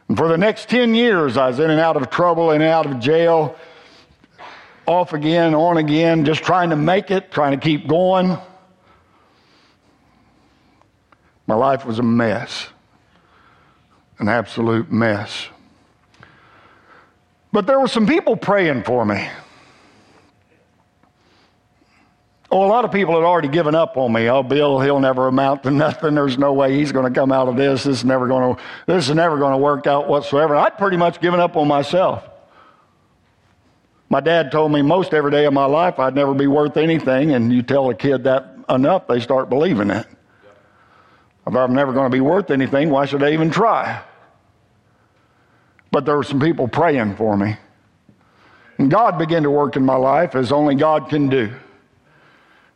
[0.07, 2.69] And for the next 10 years, I was in and out of trouble, in and
[2.69, 3.55] out of jail,
[4.85, 8.37] off again, on again, just trying to make it, trying to keep going.
[11.47, 12.67] My life was a mess,
[14.19, 15.47] an absolute mess.
[17.51, 19.29] But there were some people praying for me.
[22.51, 24.29] Oh, a lot of people had already given up on me.
[24.29, 26.15] Oh, Bill, he'll never amount to nothing.
[26.15, 27.83] There's no way he's going to come out of this.
[27.83, 28.61] This is never going to.
[28.87, 30.55] This is never going to work out whatsoever.
[30.55, 32.23] I'd pretty much given up on myself.
[34.09, 37.33] My dad told me most every day of my life I'd never be worth anything,
[37.33, 40.05] and you tell a kid that enough, they start believing it.
[41.47, 44.01] If I'm never going to be worth anything, why should I even try?
[45.91, 47.55] But there were some people praying for me.
[48.77, 51.53] And God began to work in my life as only God can do.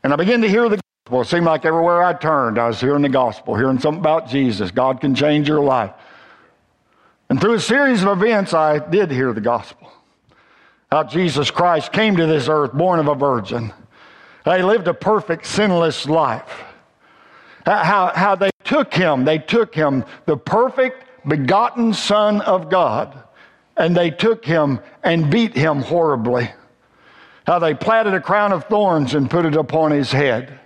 [0.04, 1.22] And I began to hear the gospel.
[1.22, 4.72] It seemed like everywhere I turned, I was hearing the gospel, hearing something about Jesus.
[4.72, 5.92] God can change your life.
[7.30, 9.92] And through a series of events, I did hear the gospel.
[10.92, 13.74] How Jesus Christ came to this earth born of a virgin.
[14.46, 16.64] He lived a perfect, sinless life.
[17.66, 23.24] How, how they took him, they took him, the perfect, begotten Son of God,
[23.76, 26.52] and they took him and beat him horribly.
[27.48, 30.60] How they platted a crown of thorns and put it upon his head.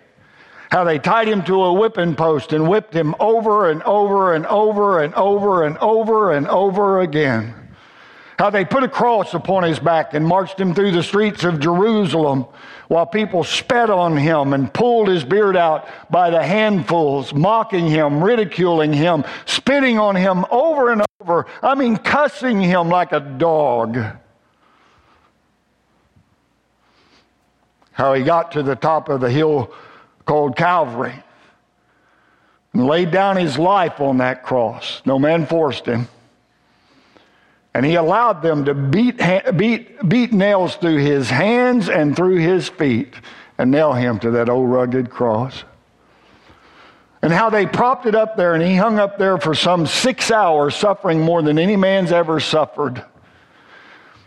[0.69, 4.45] How they tied him to a whipping post and whipped him over and over and
[4.47, 7.55] over and over and over and over again.
[8.39, 11.59] How they put a cross upon his back and marched him through the streets of
[11.59, 12.45] Jerusalem
[12.87, 18.23] while people spat on him and pulled his beard out by the handfuls, mocking him,
[18.23, 21.45] ridiculing him, spitting on him over and over.
[21.61, 23.97] I mean, cussing him like a dog.
[27.91, 29.71] How he got to the top of the hill
[30.25, 31.13] called Calvary
[32.73, 35.01] and laid down his life on that cross.
[35.05, 36.07] No man forced him.
[37.73, 39.19] And he allowed them to beat,
[39.57, 43.15] beat, beat nails through his hands and through his feet
[43.57, 45.63] and nail him to that old rugged cross.
[47.21, 50.29] And how they propped it up there, and he hung up there for some six
[50.29, 53.03] hours, suffering more than any man's ever suffered.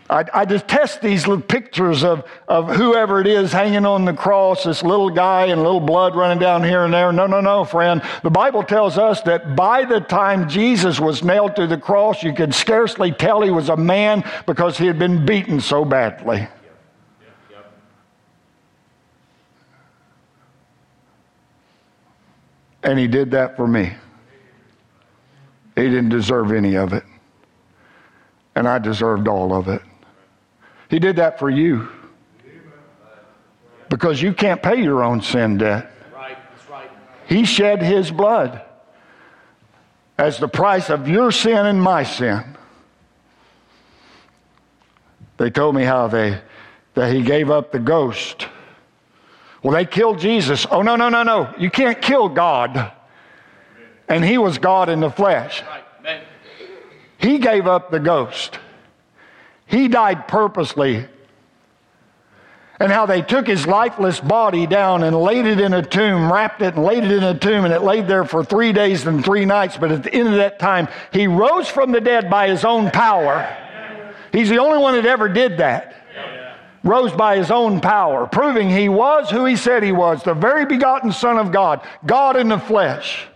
[0.08, 4.12] I, I just test these little pictures of, of whoever it is hanging on the
[4.12, 7.10] cross, this little guy and little blood running down here and there.
[7.12, 8.00] No, no, no, friend.
[8.22, 12.32] The Bible tells us that by the time Jesus was nailed to the cross, you
[12.32, 16.46] could scarcely tell he was a man because he had been beaten so badly.
[22.84, 23.92] And he did that for me.
[25.74, 27.02] He didn't deserve any of it.
[28.54, 29.82] And I deserved all of it.
[30.88, 31.88] He did that for you.
[33.88, 35.90] Because you can't pay your own sin debt.
[37.28, 38.62] He shed his blood
[40.18, 42.56] as the price of your sin and my sin.
[45.36, 46.40] They told me how they
[46.96, 48.48] that he gave up the ghost.
[49.62, 50.66] Well, they killed Jesus.
[50.70, 51.54] Oh, no, no, no, no.
[51.58, 52.90] You can't kill God.
[54.08, 55.62] And he was God in the flesh.
[57.18, 58.58] He gave up the ghost.
[59.66, 61.06] He died purposely
[62.78, 66.60] and how they took his lifeless body down and laid it in a tomb, wrapped
[66.60, 69.24] it and laid it in a tomb, and it laid there for three days and
[69.24, 69.76] three nights.
[69.76, 72.90] But at the end of that time, he rose from the dead by his own
[72.90, 73.56] power.
[74.32, 75.94] He's the only one that ever did that.
[76.84, 80.66] Rose by his own power, proving he was who he said he was, the very
[80.66, 83.26] begotten Son of God, God in the flesh.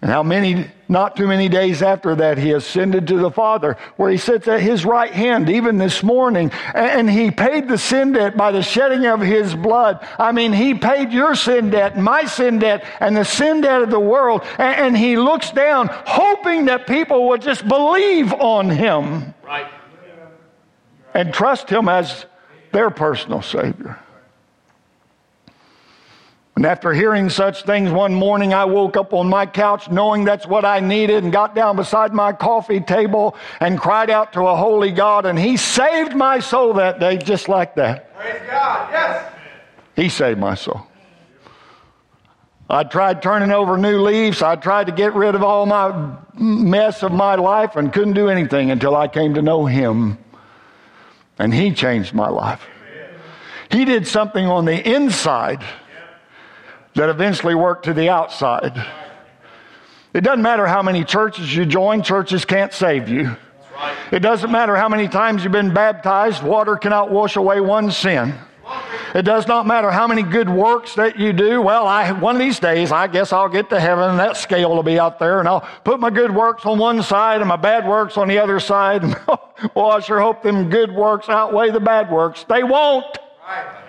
[0.00, 4.10] And how many, not too many days after that, he ascended to the Father, where
[4.10, 6.50] he sits at his right hand, even this morning.
[6.74, 10.06] And he paid the sin debt by the shedding of his blood.
[10.18, 13.90] I mean, he paid your sin debt, my sin debt, and the sin debt of
[13.90, 14.42] the world.
[14.58, 19.34] And he looks down, hoping that people will just believe on him.
[19.44, 19.70] Right.
[21.14, 22.26] And trust him as
[22.72, 23.98] their personal Savior.
[26.56, 30.46] And after hearing such things one morning, I woke up on my couch knowing that's
[30.46, 34.54] what I needed and got down beside my coffee table and cried out to a
[34.54, 35.26] holy God.
[35.26, 38.14] And He saved my soul that day just like that.
[38.14, 38.88] Praise God.
[38.92, 39.32] Yes.
[39.96, 40.86] He saved my soul.
[42.70, 44.40] I tried turning over new leaves.
[44.40, 48.28] I tried to get rid of all my mess of my life and couldn't do
[48.28, 50.18] anything until I came to know Him.
[51.36, 52.64] And He changed my life.
[53.70, 55.64] He did something on the inside
[56.94, 58.86] that eventually work to the outside.
[60.12, 63.36] It doesn't matter how many churches you join, churches can't save you.
[64.12, 68.34] It doesn't matter how many times you've been baptized, water cannot wash away one sin.
[69.14, 71.62] It does not matter how many good works that you do.
[71.62, 74.74] Well, I, one of these days, I guess I'll get to heaven and that scale
[74.74, 77.56] will be out there and I'll put my good works on one side and my
[77.56, 79.02] bad works on the other side.
[79.74, 82.44] well, I sure hope them good works outweigh the bad works.
[82.48, 83.06] They won't.
[83.46, 83.83] Right.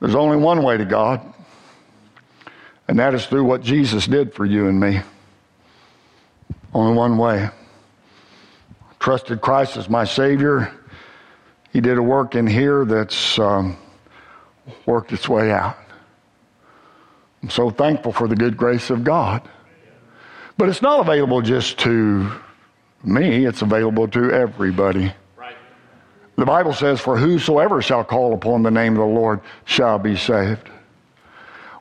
[0.00, 1.20] There's only one way to God,
[2.88, 5.00] and that is through what Jesus did for you and me.
[6.72, 7.50] Only one way.
[8.98, 10.72] Trusted Christ as my Savior.
[11.72, 13.76] He did a work in here that's um,
[14.86, 15.76] worked its way out.
[17.42, 19.42] I'm so thankful for the good grace of God.
[20.56, 22.30] But it's not available just to
[23.02, 25.12] me, it's available to everybody.
[26.40, 30.16] The Bible says, For whosoever shall call upon the name of the Lord shall be
[30.16, 30.70] saved.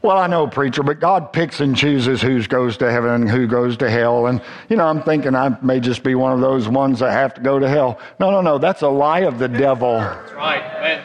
[0.01, 3.47] Well, I know, preacher, but God picks and chooses who goes to heaven and who
[3.47, 4.27] goes to hell.
[4.27, 7.33] And, you know, I'm thinking I may just be one of those ones that have
[7.35, 8.01] to go to hell.
[8.19, 8.57] No, no, no.
[8.57, 9.99] That's a lie of the devil.
[9.99, 11.03] That's right.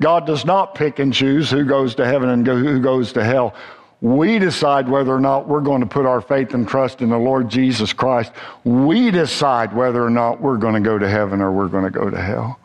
[0.00, 3.54] God does not pick and choose who goes to heaven and who goes to hell.
[4.02, 7.18] We decide whether or not we're going to put our faith and trust in the
[7.18, 8.32] Lord Jesus Christ.
[8.64, 11.90] We decide whether or not we're going to go to heaven or we're going to
[11.90, 12.58] go to hell.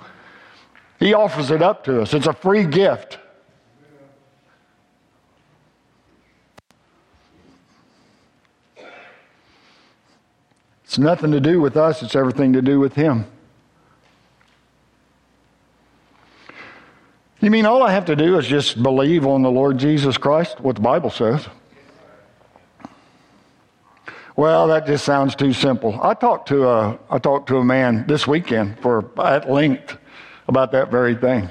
[1.00, 2.16] He offers it up to us.
[2.16, 3.20] It's a free gift.
[10.86, 13.26] It's nothing to do with us, it's everything to do with Him.
[17.40, 20.60] You mean all I have to do is just believe on the Lord Jesus Christ,
[20.60, 21.48] what the Bible says?
[24.36, 26.00] Well, that just sounds too simple.
[26.02, 29.98] I talked to a, I talked to a man this weekend for at length
[30.48, 31.50] about that very thing.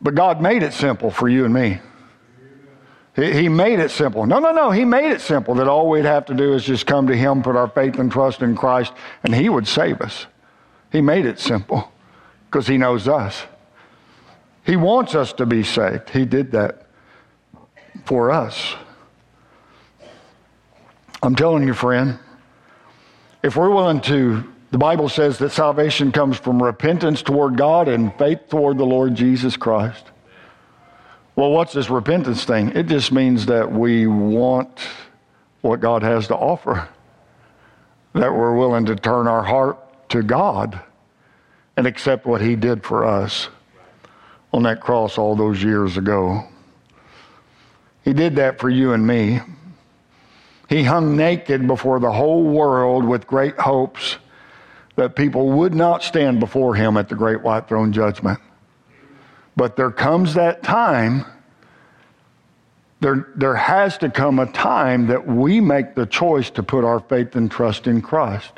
[0.00, 1.80] But God made it simple for you and me.
[3.16, 4.26] He, he made it simple.
[4.26, 4.70] No, no, no.
[4.70, 7.42] He made it simple that all we'd have to do is just come to Him,
[7.42, 8.92] put our faith and trust in Christ,
[9.24, 10.26] and He would save us.
[10.92, 11.90] He made it simple
[12.46, 13.42] because He knows us.
[14.68, 16.10] He wants us to be saved.
[16.10, 16.82] He did that
[18.04, 18.74] for us.
[21.22, 22.18] I'm telling you, friend,
[23.42, 28.14] if we're willing to, the Bible says that salvation comes from repentance toward God and
[28.18, 30.04] faith toward the Lord Jesus Christ.
[31.34, 32.72] Well, what's this repentance thing?
[32.76, 34.80] It just means that we want
[35.62, 36.90] what God has to offer,
[38.12, 40.78] that we're willing to turn our heart to God
[41.74, 43.48] and accept what He did for us
[44.52, 46.44] on that cross all those years ago.
[48.04, 49.40] He did that for you and me.
[50.68, 54.16] He hung naked before the whole world with great hopes
[54.96, 58.38] that people would not stand before him at the great white throne judgment.
[59.56, 61.24] But there comes that time,
[63.00, 67.00] there, there has to come a time that we make the choice to put our
[67.00, 68.52] faith and trust in Christ.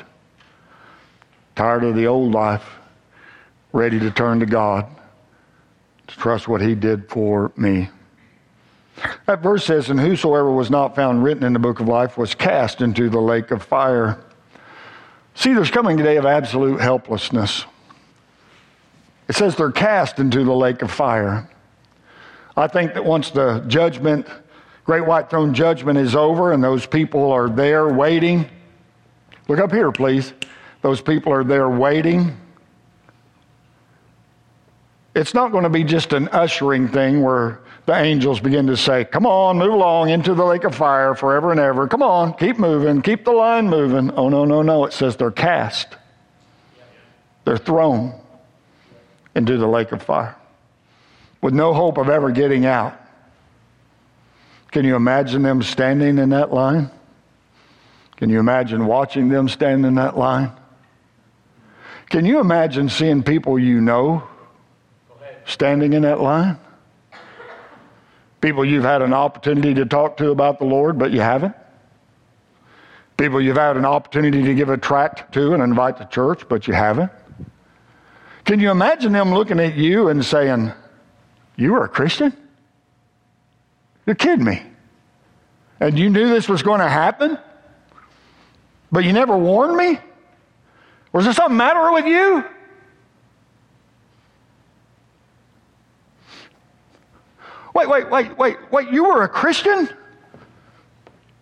[1.55, 2.77] Tired of the old life,
[3.73, 4.87] ready to turn to God
[6.11, 7.89] to trust what he did for me.
[9.25, 12.35] That verse says, And whosoever was not found written in the book of life was
[12.35, 14.19] cast into the lake of fire.
[15.35, 17.65] See, there's coming a day of absolute helplessness.
[19.27, 21.49] It says they're cast into the lake of fire.
[22.57, 24.27] I think that once the judgment,
[24.83, 28.49] great white throne judgment is over and those people are there waiting,
[29.47, 30.33] look up here, please.
[30.81, 32.35] Those people are there waiting.
[35.13, 39.03] It's not going to be just an ushering thing where the angels begin to say,
[39.03, 41.87] Come on, move along into the lake of fire forever and ever.
[41.87, 44.11] Come on, keep moving, keep the line moving.
[44.11, 44.85] Oh, no, no, no.
[44.85, 45.97] It says they're cast,
[47.43, 48.13] they're thrown
[49.35, 50.35] into the lake of fire
[51.41, 52.97] with no hope of ever getting out.
[54.71, 56.89] Can you imagine them standing in that line?
[58.15, 60.51] Can you imagine watching them stand in that line?
[62.09, 64.23] Can you imagine seeing people you know
[65.45, 66.57] standing in that line?
[68.41, 71.55] People you've had an opportunity to talk to about the Lord, but you haven't?
[73.17, 76.67] People you've had an opportunity to give a tract to and invite to church, but
[76.67, 77.11] you haven't?
[78.45, 80.71] Can you imagine them looking at you and saying,
[81.55, 82.35] You are a Christian?
[84.07, 84.63] You're kidding me.
[85.79, 87.37] And you knew this was going to happen?
[88.91, 89.99] But you never warned me?
[91.13, 92.43] Was there something matter with you?
[97.73, 99.89] Wait, wait, wait, wait, wait, you were a Christian?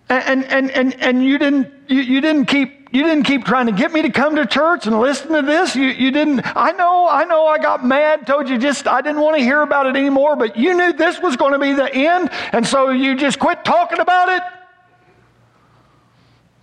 [0.09, 3.71] And and and and you didn't you, you didn't keep you didn't keep trying to
[3.71, 5.75] get me to come to church and listen to this.
[5.75, 9.21] You, you didn't, I know, I know I got mad, told you just, I didn't
[9.21, 11.93] want to hear about it anymore, but you knew this was going to be the
[11.93, 14.41] end, and so you just quit talking about it?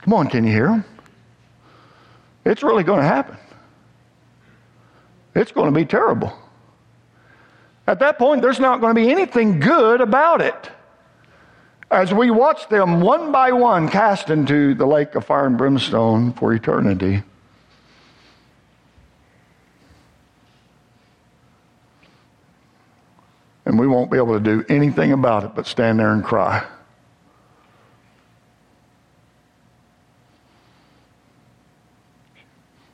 [0.03, 0.85] Come on, can you hear them?
[2.45, 3.37] It's really going to happen.
[5.35, 6.37] It's going to be terrible.
[7.87, 10.70] At that point, there's not going to be anything good about it
[11.91, 16.32] as we watch them one by one cast into the lake of fire and brimstone
[16.32, 17.22] for eternity.
[23.64, 26.64] And we won't be able to do anything about it but stand there and cry.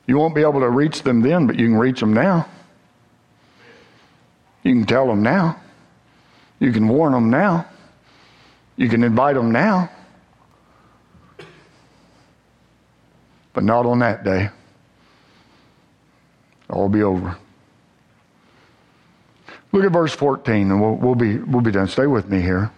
[0.05, 2.47] You won't be able to reach them then, but you can reach them now.
[4.63, 5.61] You can tell them now.
[6.59, 7.67] You can warn them now.
[8.75, 9.89] You can invite them now,
[13.53, 14.49] but not on that day.
[16.69, 17.37] All be over.
[19.71, 21.87] Look at verse 14, and we'll, we'll, be, we'll be done.
[21.87, 22.71] Stay with me here.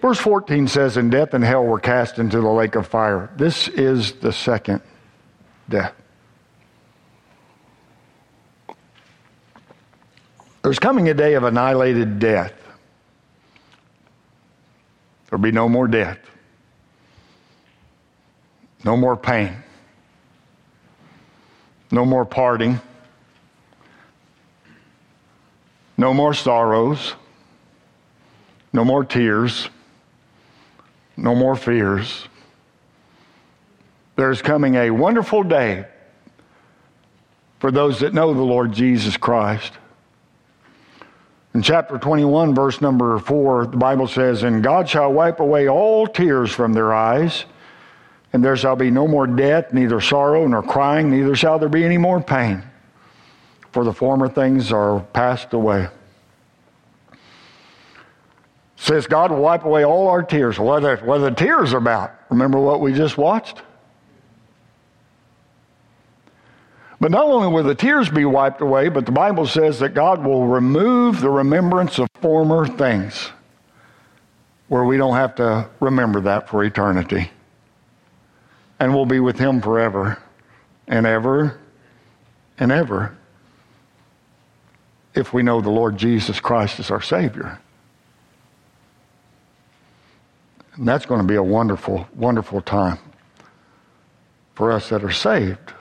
[0.00, 3.30] Verse 14 says, And death and hell were cast into the lake of fire.
[3.36, 4.82] This is the second
[5.68, 5.94] death.
[10.64, 12.54] There's coming a day of annihilated death.
[15.28, 16.18] There'll be no more death,
[18.82, 19.58] no more pain,
[21.90, 22.80] no more parting,
[25.98, 27.12] no more sorrows,
[28.72, 29.68] no more tears,
[31.14, 32.26] no more fears.
[34.16, 35.84] There's coming a wonderful day
[37.58, 39.72] for those that know the Lord Jesus Christ.
[41.54, 46.08] In chapter 21, verse number 4, the Bible says, And God shall wipe away all
[46.08, 47.44] tears from their eyes,
[48.32, 51.84] and there shall be no more death, neither sorrow nor crying, neither shall there be
[51.84, 52.64] any more pain,
[53.70, 55.86] for the former things are passed away.
[57.12, 57.18] It
[58.76, 60.58] says God will wipe away all our tears.
[60.58, 62.12] What are, what are the tears about?
[62.30, 63.62] Remember what we just watched?
[67.00, 70.24] But not only will the tears be wiped away, but the Bible says that God
[70.24, 73.30] will remove the remembrance of former things,
[74.68, 77.30] where we don't have to remember that for eternity.
[78.78, 80.18] And we'll be with Him forever
[80.86, 81.58] and ever
[82.58, 83.16] and ever
[85.14, 87.58] if we know the Lord Jesus Christ is our Savior.
[90.74, 92.98] And that's going to be a wonderful, wonderful time
[94.54, 95.72] for us that are saved.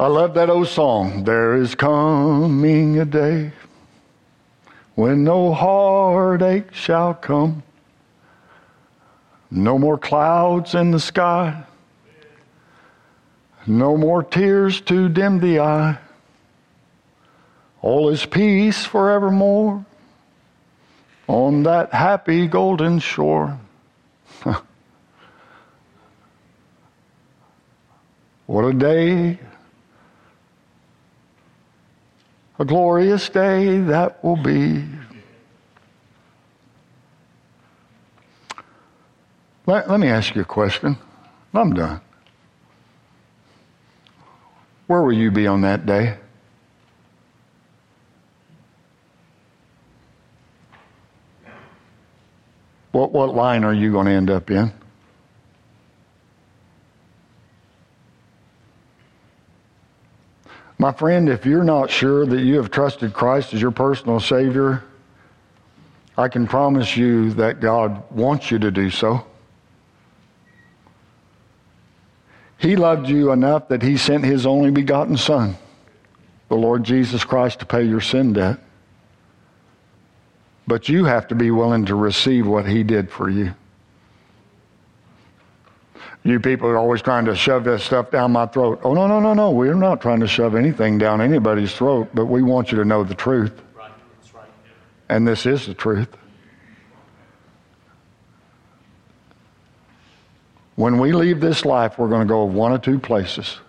[0.00, 1.24] I love that old song.
[1.24, 3.50] There is coming a day
[4.94, 7.64] when no heartache shall come,
[9.50, 11.64] no more clouds in the sky,
[13.66, 15.98] no more tears to dim the eye.
[17.82, 19.84] All is peace forevermore
[21.26, 23.58] on that happy golden shore.
[28.46, 29.40] what a day
[32.58, 34.84] A glorious day that will be.
[39.66, 40.96] Let, let me ask you a question.
[41.54, 42.00] I'm done.
[44.86, 46.16] Where will you be on that day?
[52.92, 54.72] What, what line are you going to end up in?
[60.78, 64.84] My friend, if you're not sure that you have trusted Christ as your personal Savior,
[66.16, 69.26] I can promise you that God wants you to do so.
[72.58, 75.56] He loved you enough that He sent His only begotten Son,
[76.48, 78.58] the Lord Jesus Christ, to pay your sin debt.
[80.66, 83.54] But you have to be willing to receive what He did for you.
[86.28, 88.80] You people are always trying to shove that stuff down my throat.
[88.84, 89.50] Oh, no, no, no, no.
[89.50, 93.02] We're not trying to shove anything down anybody's throat, but we want you to know
[93.02, 93.62] the truth.
[93.74, 93.90] Right.
[94.34, 94.44] Right.
[95.08, 96.14] And this is the truth.
[100.76, 103.60] When we leave this life, we're going to go one of two places.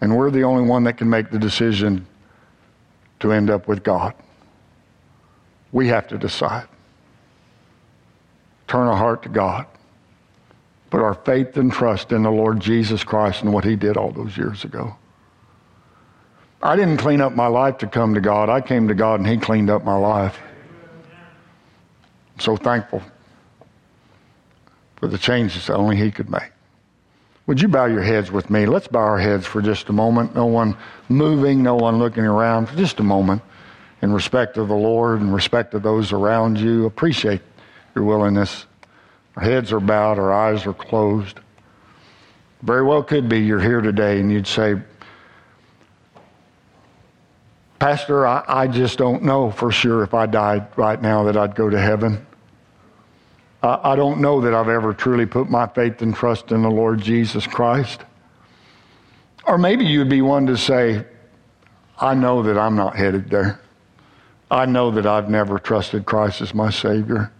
[0.00, 2.06] And we're the only one that can make the decision
[3.18, 4.14] to end up with God.
[5.72, 6.68] We have to decide.
[8.68, 9.66] Turn our heart to God.
[10.90, 14.10] Put our faith and trust in the Lord Jesus Christ and what He did all
[14.10, 14.96] those years ago.
[16.62, 18.48] I didn't clean up my life to come to God.
[18.48, 20.38] I came to God and He cleaned up my life.
[22.34, 23.02] I'm so thankful
[24.96, 26.50] for the changes that only He could make.
[27.46, 28.66] Would you bow your heads with me?
[28.66, 30.34] Let's bow our heads for just a moment.
[30.34, 30.76] No one
[31.08, 33.40] moving, no one looking around, for just a moment
[34.02, 36.84] in respect of the Lord and respect of those around you.
[36.86, 37.40] Appreciate
[37.94, 38.66] your willingness.
[39.38, 41.38] Our heads are bowed, our eyes are closed.
[42.62, 44.74] Very well could be you're here today and you'd say,
[47.78, 51.54] Pastor, I, I just don't know for sure if I died right now that I'd
[51.54, 52.26] go to heaven.
[53.62, 56.70] I, I don't know that I've ever truly put my faith and trust in the
[56.70, 58.00] Lord Jesus Christ.
[59.46, 61.04] Or maybe you'd be one to say,
[61.96, 63.60] I know that I'm not headed there.
[64.50, 67.30] I know that I've never trusted Christ as my Savior.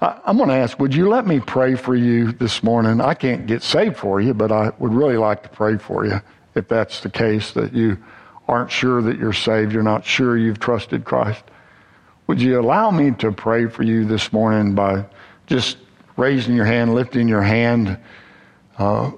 [0.00, 3.00] I, am going to ask, would you let me pray for you this morning?
[3.00, 6.20] I can't get saved for you, but I would really like to pray for you
[6.54, 7.98] if that's the case, that you
[8.46, 11.42] aren't sure that you're saved, you're not sure you've trusted Christ.
[12.26, 15.04] Would you allow me to pray for you this morning by
[15.46, 15.78] just
[16.16, 17.98] raising your hand, lifting your hand?
[18.76, 19.12] Uh,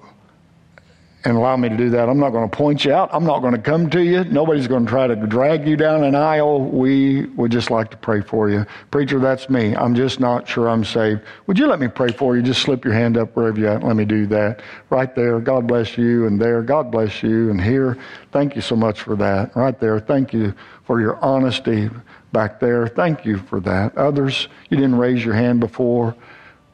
[1.24, 2.08] and allow me to do that.
[2.08, 3.10] I'm not going to point you out.
[3.12, 4.24] I'm not going to come to you.
[4.24, 6.62] Nobody's going to try to drag you down an aisle.
[6.62, 8.64] We would just like to pray for you.
[8.90, 9.76] Preacher, that's me.
[9.76, 11.22] I'm just not sure I'm saved.
[11.46, 12.42] Would you let me pray for you?
[12.42, 13.78] Just slip your hand up wherever you're.
[13.78, 14.62] Let me do that.
[14.88, 15.40] Right there.
[15.40, 16.26] God bless you.
[16.26, 16.62] And there.
[16.62, 17.50] God bless you.
[17.50, 17.98] And here.
[18.32, 19.54] Thank you so much for that.
[19.54, 20.00] Right there.
[20.00, 20.54] Thank you
[20.84, 21.90] for your honesty
[22.32, 22.86] back there.
[22.86, 23.96] Thank you for that.
[23.96, 26.14] Others, you didn't raise your hand before.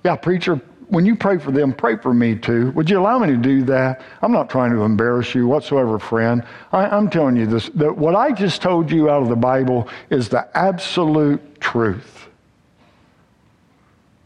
[0.05, 2.71] Yeah, preacher, when you pray for them, pray for me too.
[2.73, 4.03] Would you allow me to do that?
[4.23, 6.45] I'm not trying to embarrass you whatsoever, friend.
[6.73, 9.89] I, am telling you this that what I just told you out of the Bible
[10.11, 12.29] is the absolute truth.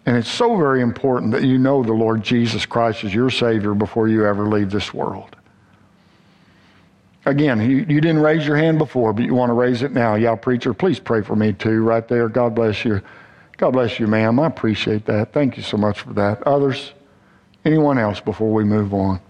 [0.07, 3.75] And it's so very important that you know the Lord Jesus Christ is your Savior
[3.75, 5.37] before you ever leave this world.
[7.27, 10.15] Again, you, you didn't raise your hand before, but you want to raise it now.
[10.15, 12.29] Yeah, preacher, please pray for me too, right there.
[12.29, 13.03] God bless you.
[13.61, 14.41] God bless you, ma'am.
[14.41, 15.35] I appreciate that.
[15.35, 16.43] Thank you so much for that.
[16.47, 16.93] Others?
[17.63, 19.21] Anyone else before we move on?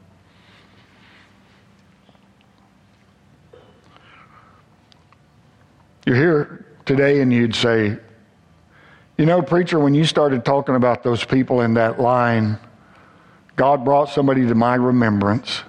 [6.06, 7.98] You're here today and you'd say,
[9.18, 12.56] you know, preacher, when you started talking about those people in that line,
[13.56, 15.64] God brought somebody to my remembrance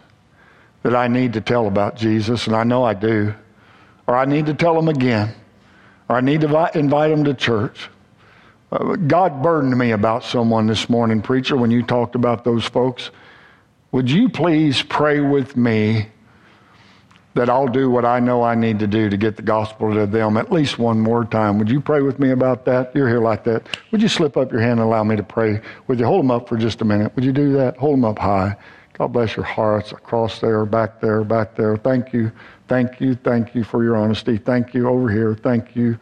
[0.84, 3.34] that I need to tell about Jesus, and I know I do.
[4.06, 5.34] Or I need to tell them again.
[6.08, 7.90] Or I need to invite them to church.
[8.72, 13.12] God burdened me about someone this morning, preacher, when you talked about those folks.
[13.92, 16.08] Would you please pray with me
[17.34, 20.06] that I'll do what I know I need to do to get the gospel to
[20.06, 21.58] them at least one more time?
[21.60, 22.96] Would you pray with me about that?
[22.96, 23.68] You're here like that.
[23.92, 25.60] Would you slip up your hand and allow me to pray?
[25.88, 27.14] Would you hold them up for just a minute?
[27.16, 27.76] Would you do that?
[27.76, 28.56] Hold them up high.
[28.94, 31.76] God bless your hearts across there, back there, back there.
[31.76, 32.32] Thank you,
[32.70, 34.38] thank you, thank you for your honesty.
[34.38, 35.36] Thank you over here.
[35.36, 35.98] Thank you,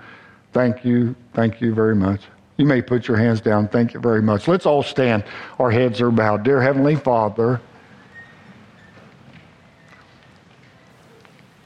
[0.53, 2.21] thank you, thank you very much.
[2.59, 3.69] You may put your hands down.
[3.69, 4.45] Thank you very much.
[4.45, 5.23] Let's all stand.
[5.59, 6.43] Our heads are bowed.
[6.43, 7.61] Dear Heavenly Father,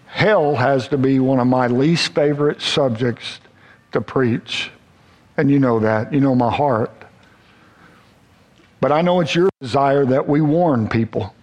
[0.06, 3.40] hell has to be one of my least favorite subjects
[3.92, 4.70] to preach.
[5.36, 6.14] And you know that.
[6.14, 6.92] You know my heart.
[8.80, 11.34] But I know it's your desire that we warn people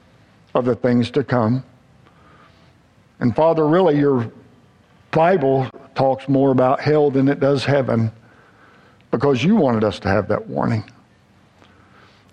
[0.54, 1.64] of the things to come.
[3.18, 4.30] And Father, really, your
[5.10, 8.12] Bible talks more about hell than it does heaven.
[9.10, 10.84] Because you wanted us to have that warning.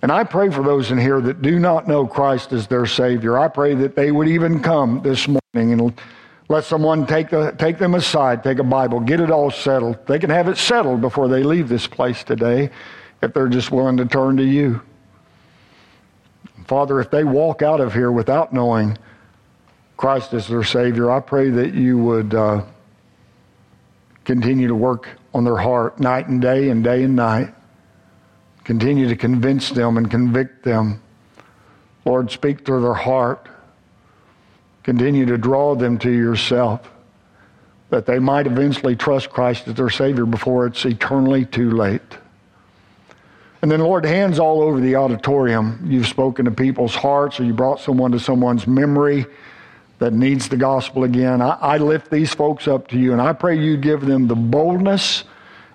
[0.01, 3.39] And I pray for those in here that do not know Christ as their Savior.
[3.39, 5.99] I pray that they would even come this morning and
[6.49, 10.05] let someone take, the, take them aside, take a Bible, get it all settled.
[10.05, 12.69] They can have it settled before they leave this place today
[13.21, 14.82] if they're just willing to turn to you.
[16.67, 18.97] Father, if they walk out of here without knowing
[19.95, 22.63] Christ as their Savior, I pray that you would uh,
[24.25, 27.53] continue to work on their heart night and day and day and night.
[28.63, 30.99] Continue to convince them and convict them.
[32.05, 33.47] Lord, speak through their heart.
[34.81, 36.89] Continue to draw them to yourself
[37.91, 42.01] that they might eventually trust Christ as their Savior before it's eternally too late.
[43.61, 45.85] And then, Lord, hands all over the auditorium.
[45.85, 49.27] You've spoken to people's hearts or you brought someone to someone's memory
[49.99, 51.41] that needs the gospel again.
[51.41, 54.35] I, I lift these folks up to you and I pray you give them the
[54.35, 55.23] boldness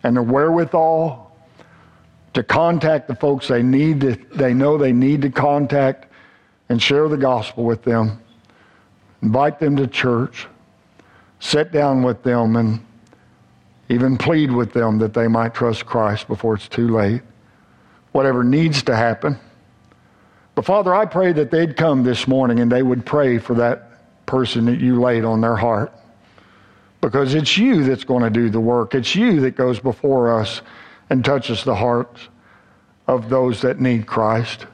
[0.03, 1.37] and the wherewithal
[2.35, 6.07] to contact the folks they need to, they know they need to contact
[6.69, 8.21] and share the gospel with them.
[9.23, 10.47] Invite them to church.
[11.41, 12.85] Sit down with them and
[13.89, 17.23] even plead with them that they might trust Christ before it's too late
[18.13, 19.39] whatever needs to happen.
[20.55, 23.92] But Father, I pray that they'd come this morning and they would pray for that
[24.27, 25.93] person that you laid on their heart.
[27.01, 28.95] Because it's you that's going to do the work.
[28.95, 30.63] It's you that goes before us
[31.11, 32.29] and touches the hearts
[33.09, 34.67] of those that need Christ.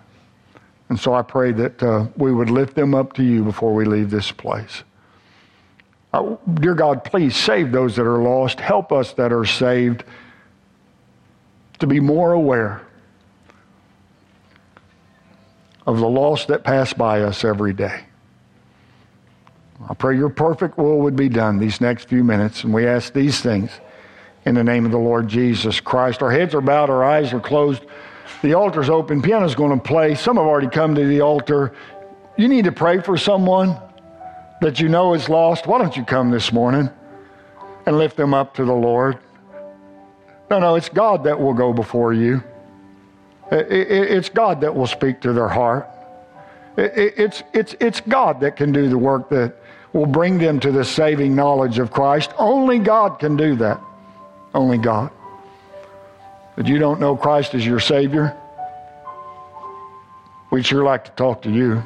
[0.89, 3.85] And so I pray that uh, we would lift them up to you before we
[3.85, 4.85] leave this place.
[6.13, 8.61] Uh, dear God, please save those that are lost.
[8.61, 10.05] Help us that are saved
[11.79, 12.83] to be more aware
[15.87, 18.05] of the lost that pass by us every day.
[19.87, 23.13] I pray your perfect will would be done these next few minutes, and we ask
[23.13, 23.71] these things
[24.45, 26.23] in the name of the Lord Jesus Christ.
[26.23, 27.85] Our heads are bowed, our eyes are closed.
[28.43, 29.23] The altar's open.
[29.23, 30.15] Piano's going to play.
[30.15, 31.75] Some have already come to the altar.
[32.37, 33.77] You need to pray for someone
[34.61, 35.67] that you know is lost.
[35.67, 36.91] Why don't you come this morning
[37.87, 39.19] and lift them up to the Lord?
[40.51, 42.43] No, no, it's God that will go before you.
[43.51, 45.89] It's God that will speak to their heart.
[46.77, 49.57] It's, it's, it's God that can do the work that
[49.93, 52.31] will bring them to the saving knowledge of Christ.
[52.39, 53.81] Only God can do that.
[54.55, 55.11] Only God.
[56.57, 58.37] But you don't know Christ as your Savior?
[60.51, 61.83] We'd sure like to talk to you.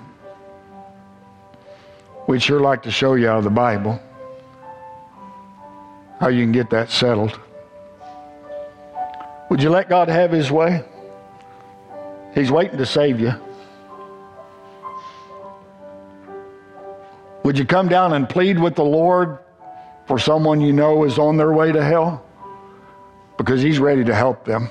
[2.27, 4.01] We'd sure like to show you out of the Bible
[6.21, 7.39] how you can get that settled.
[9.51, 10.85] Would you let God have His way?
[12.35, 13.35] He's waiting to save you.
[17.45, 19.39] Would you come down and plead with the Lord
[20.07, 22.25] for someone you know is on their way to hell?
[23.37, 24.69] Because He's ready to help them.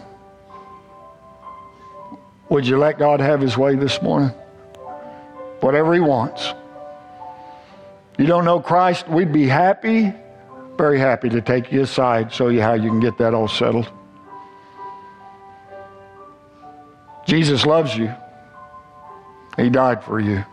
[2.49, 4.29] Would you let God have His way this morning?
[5.59, 6.53] Whatever He wants.
[8.17, 9.07] You don't know Christ?
[9.07, 10.13] We'd be happy,
[10.77, 13.91] very happy to take you aside, show you how you can get that all settled.
[17.25, 18.13] Jesus loves you.
[19.57, 20.43] He died for you.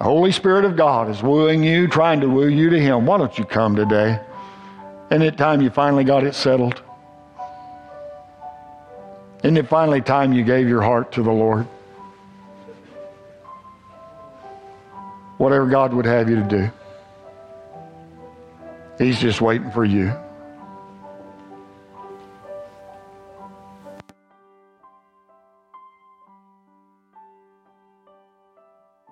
[0.00, 3.04] The Holy Spirit of God is wooing you, trying to woo you to Him.
[3.04, 4.18] Why don't you come today?
[5.10, 6.80] Isn't it time you finally got it settled?
[9.44, 11.66] Isn't it finally time you gave your heart to the Lord?
[15.36, 16.70] Whatever God would have you to do,
[18.96, 20.14] He's just waiting for you.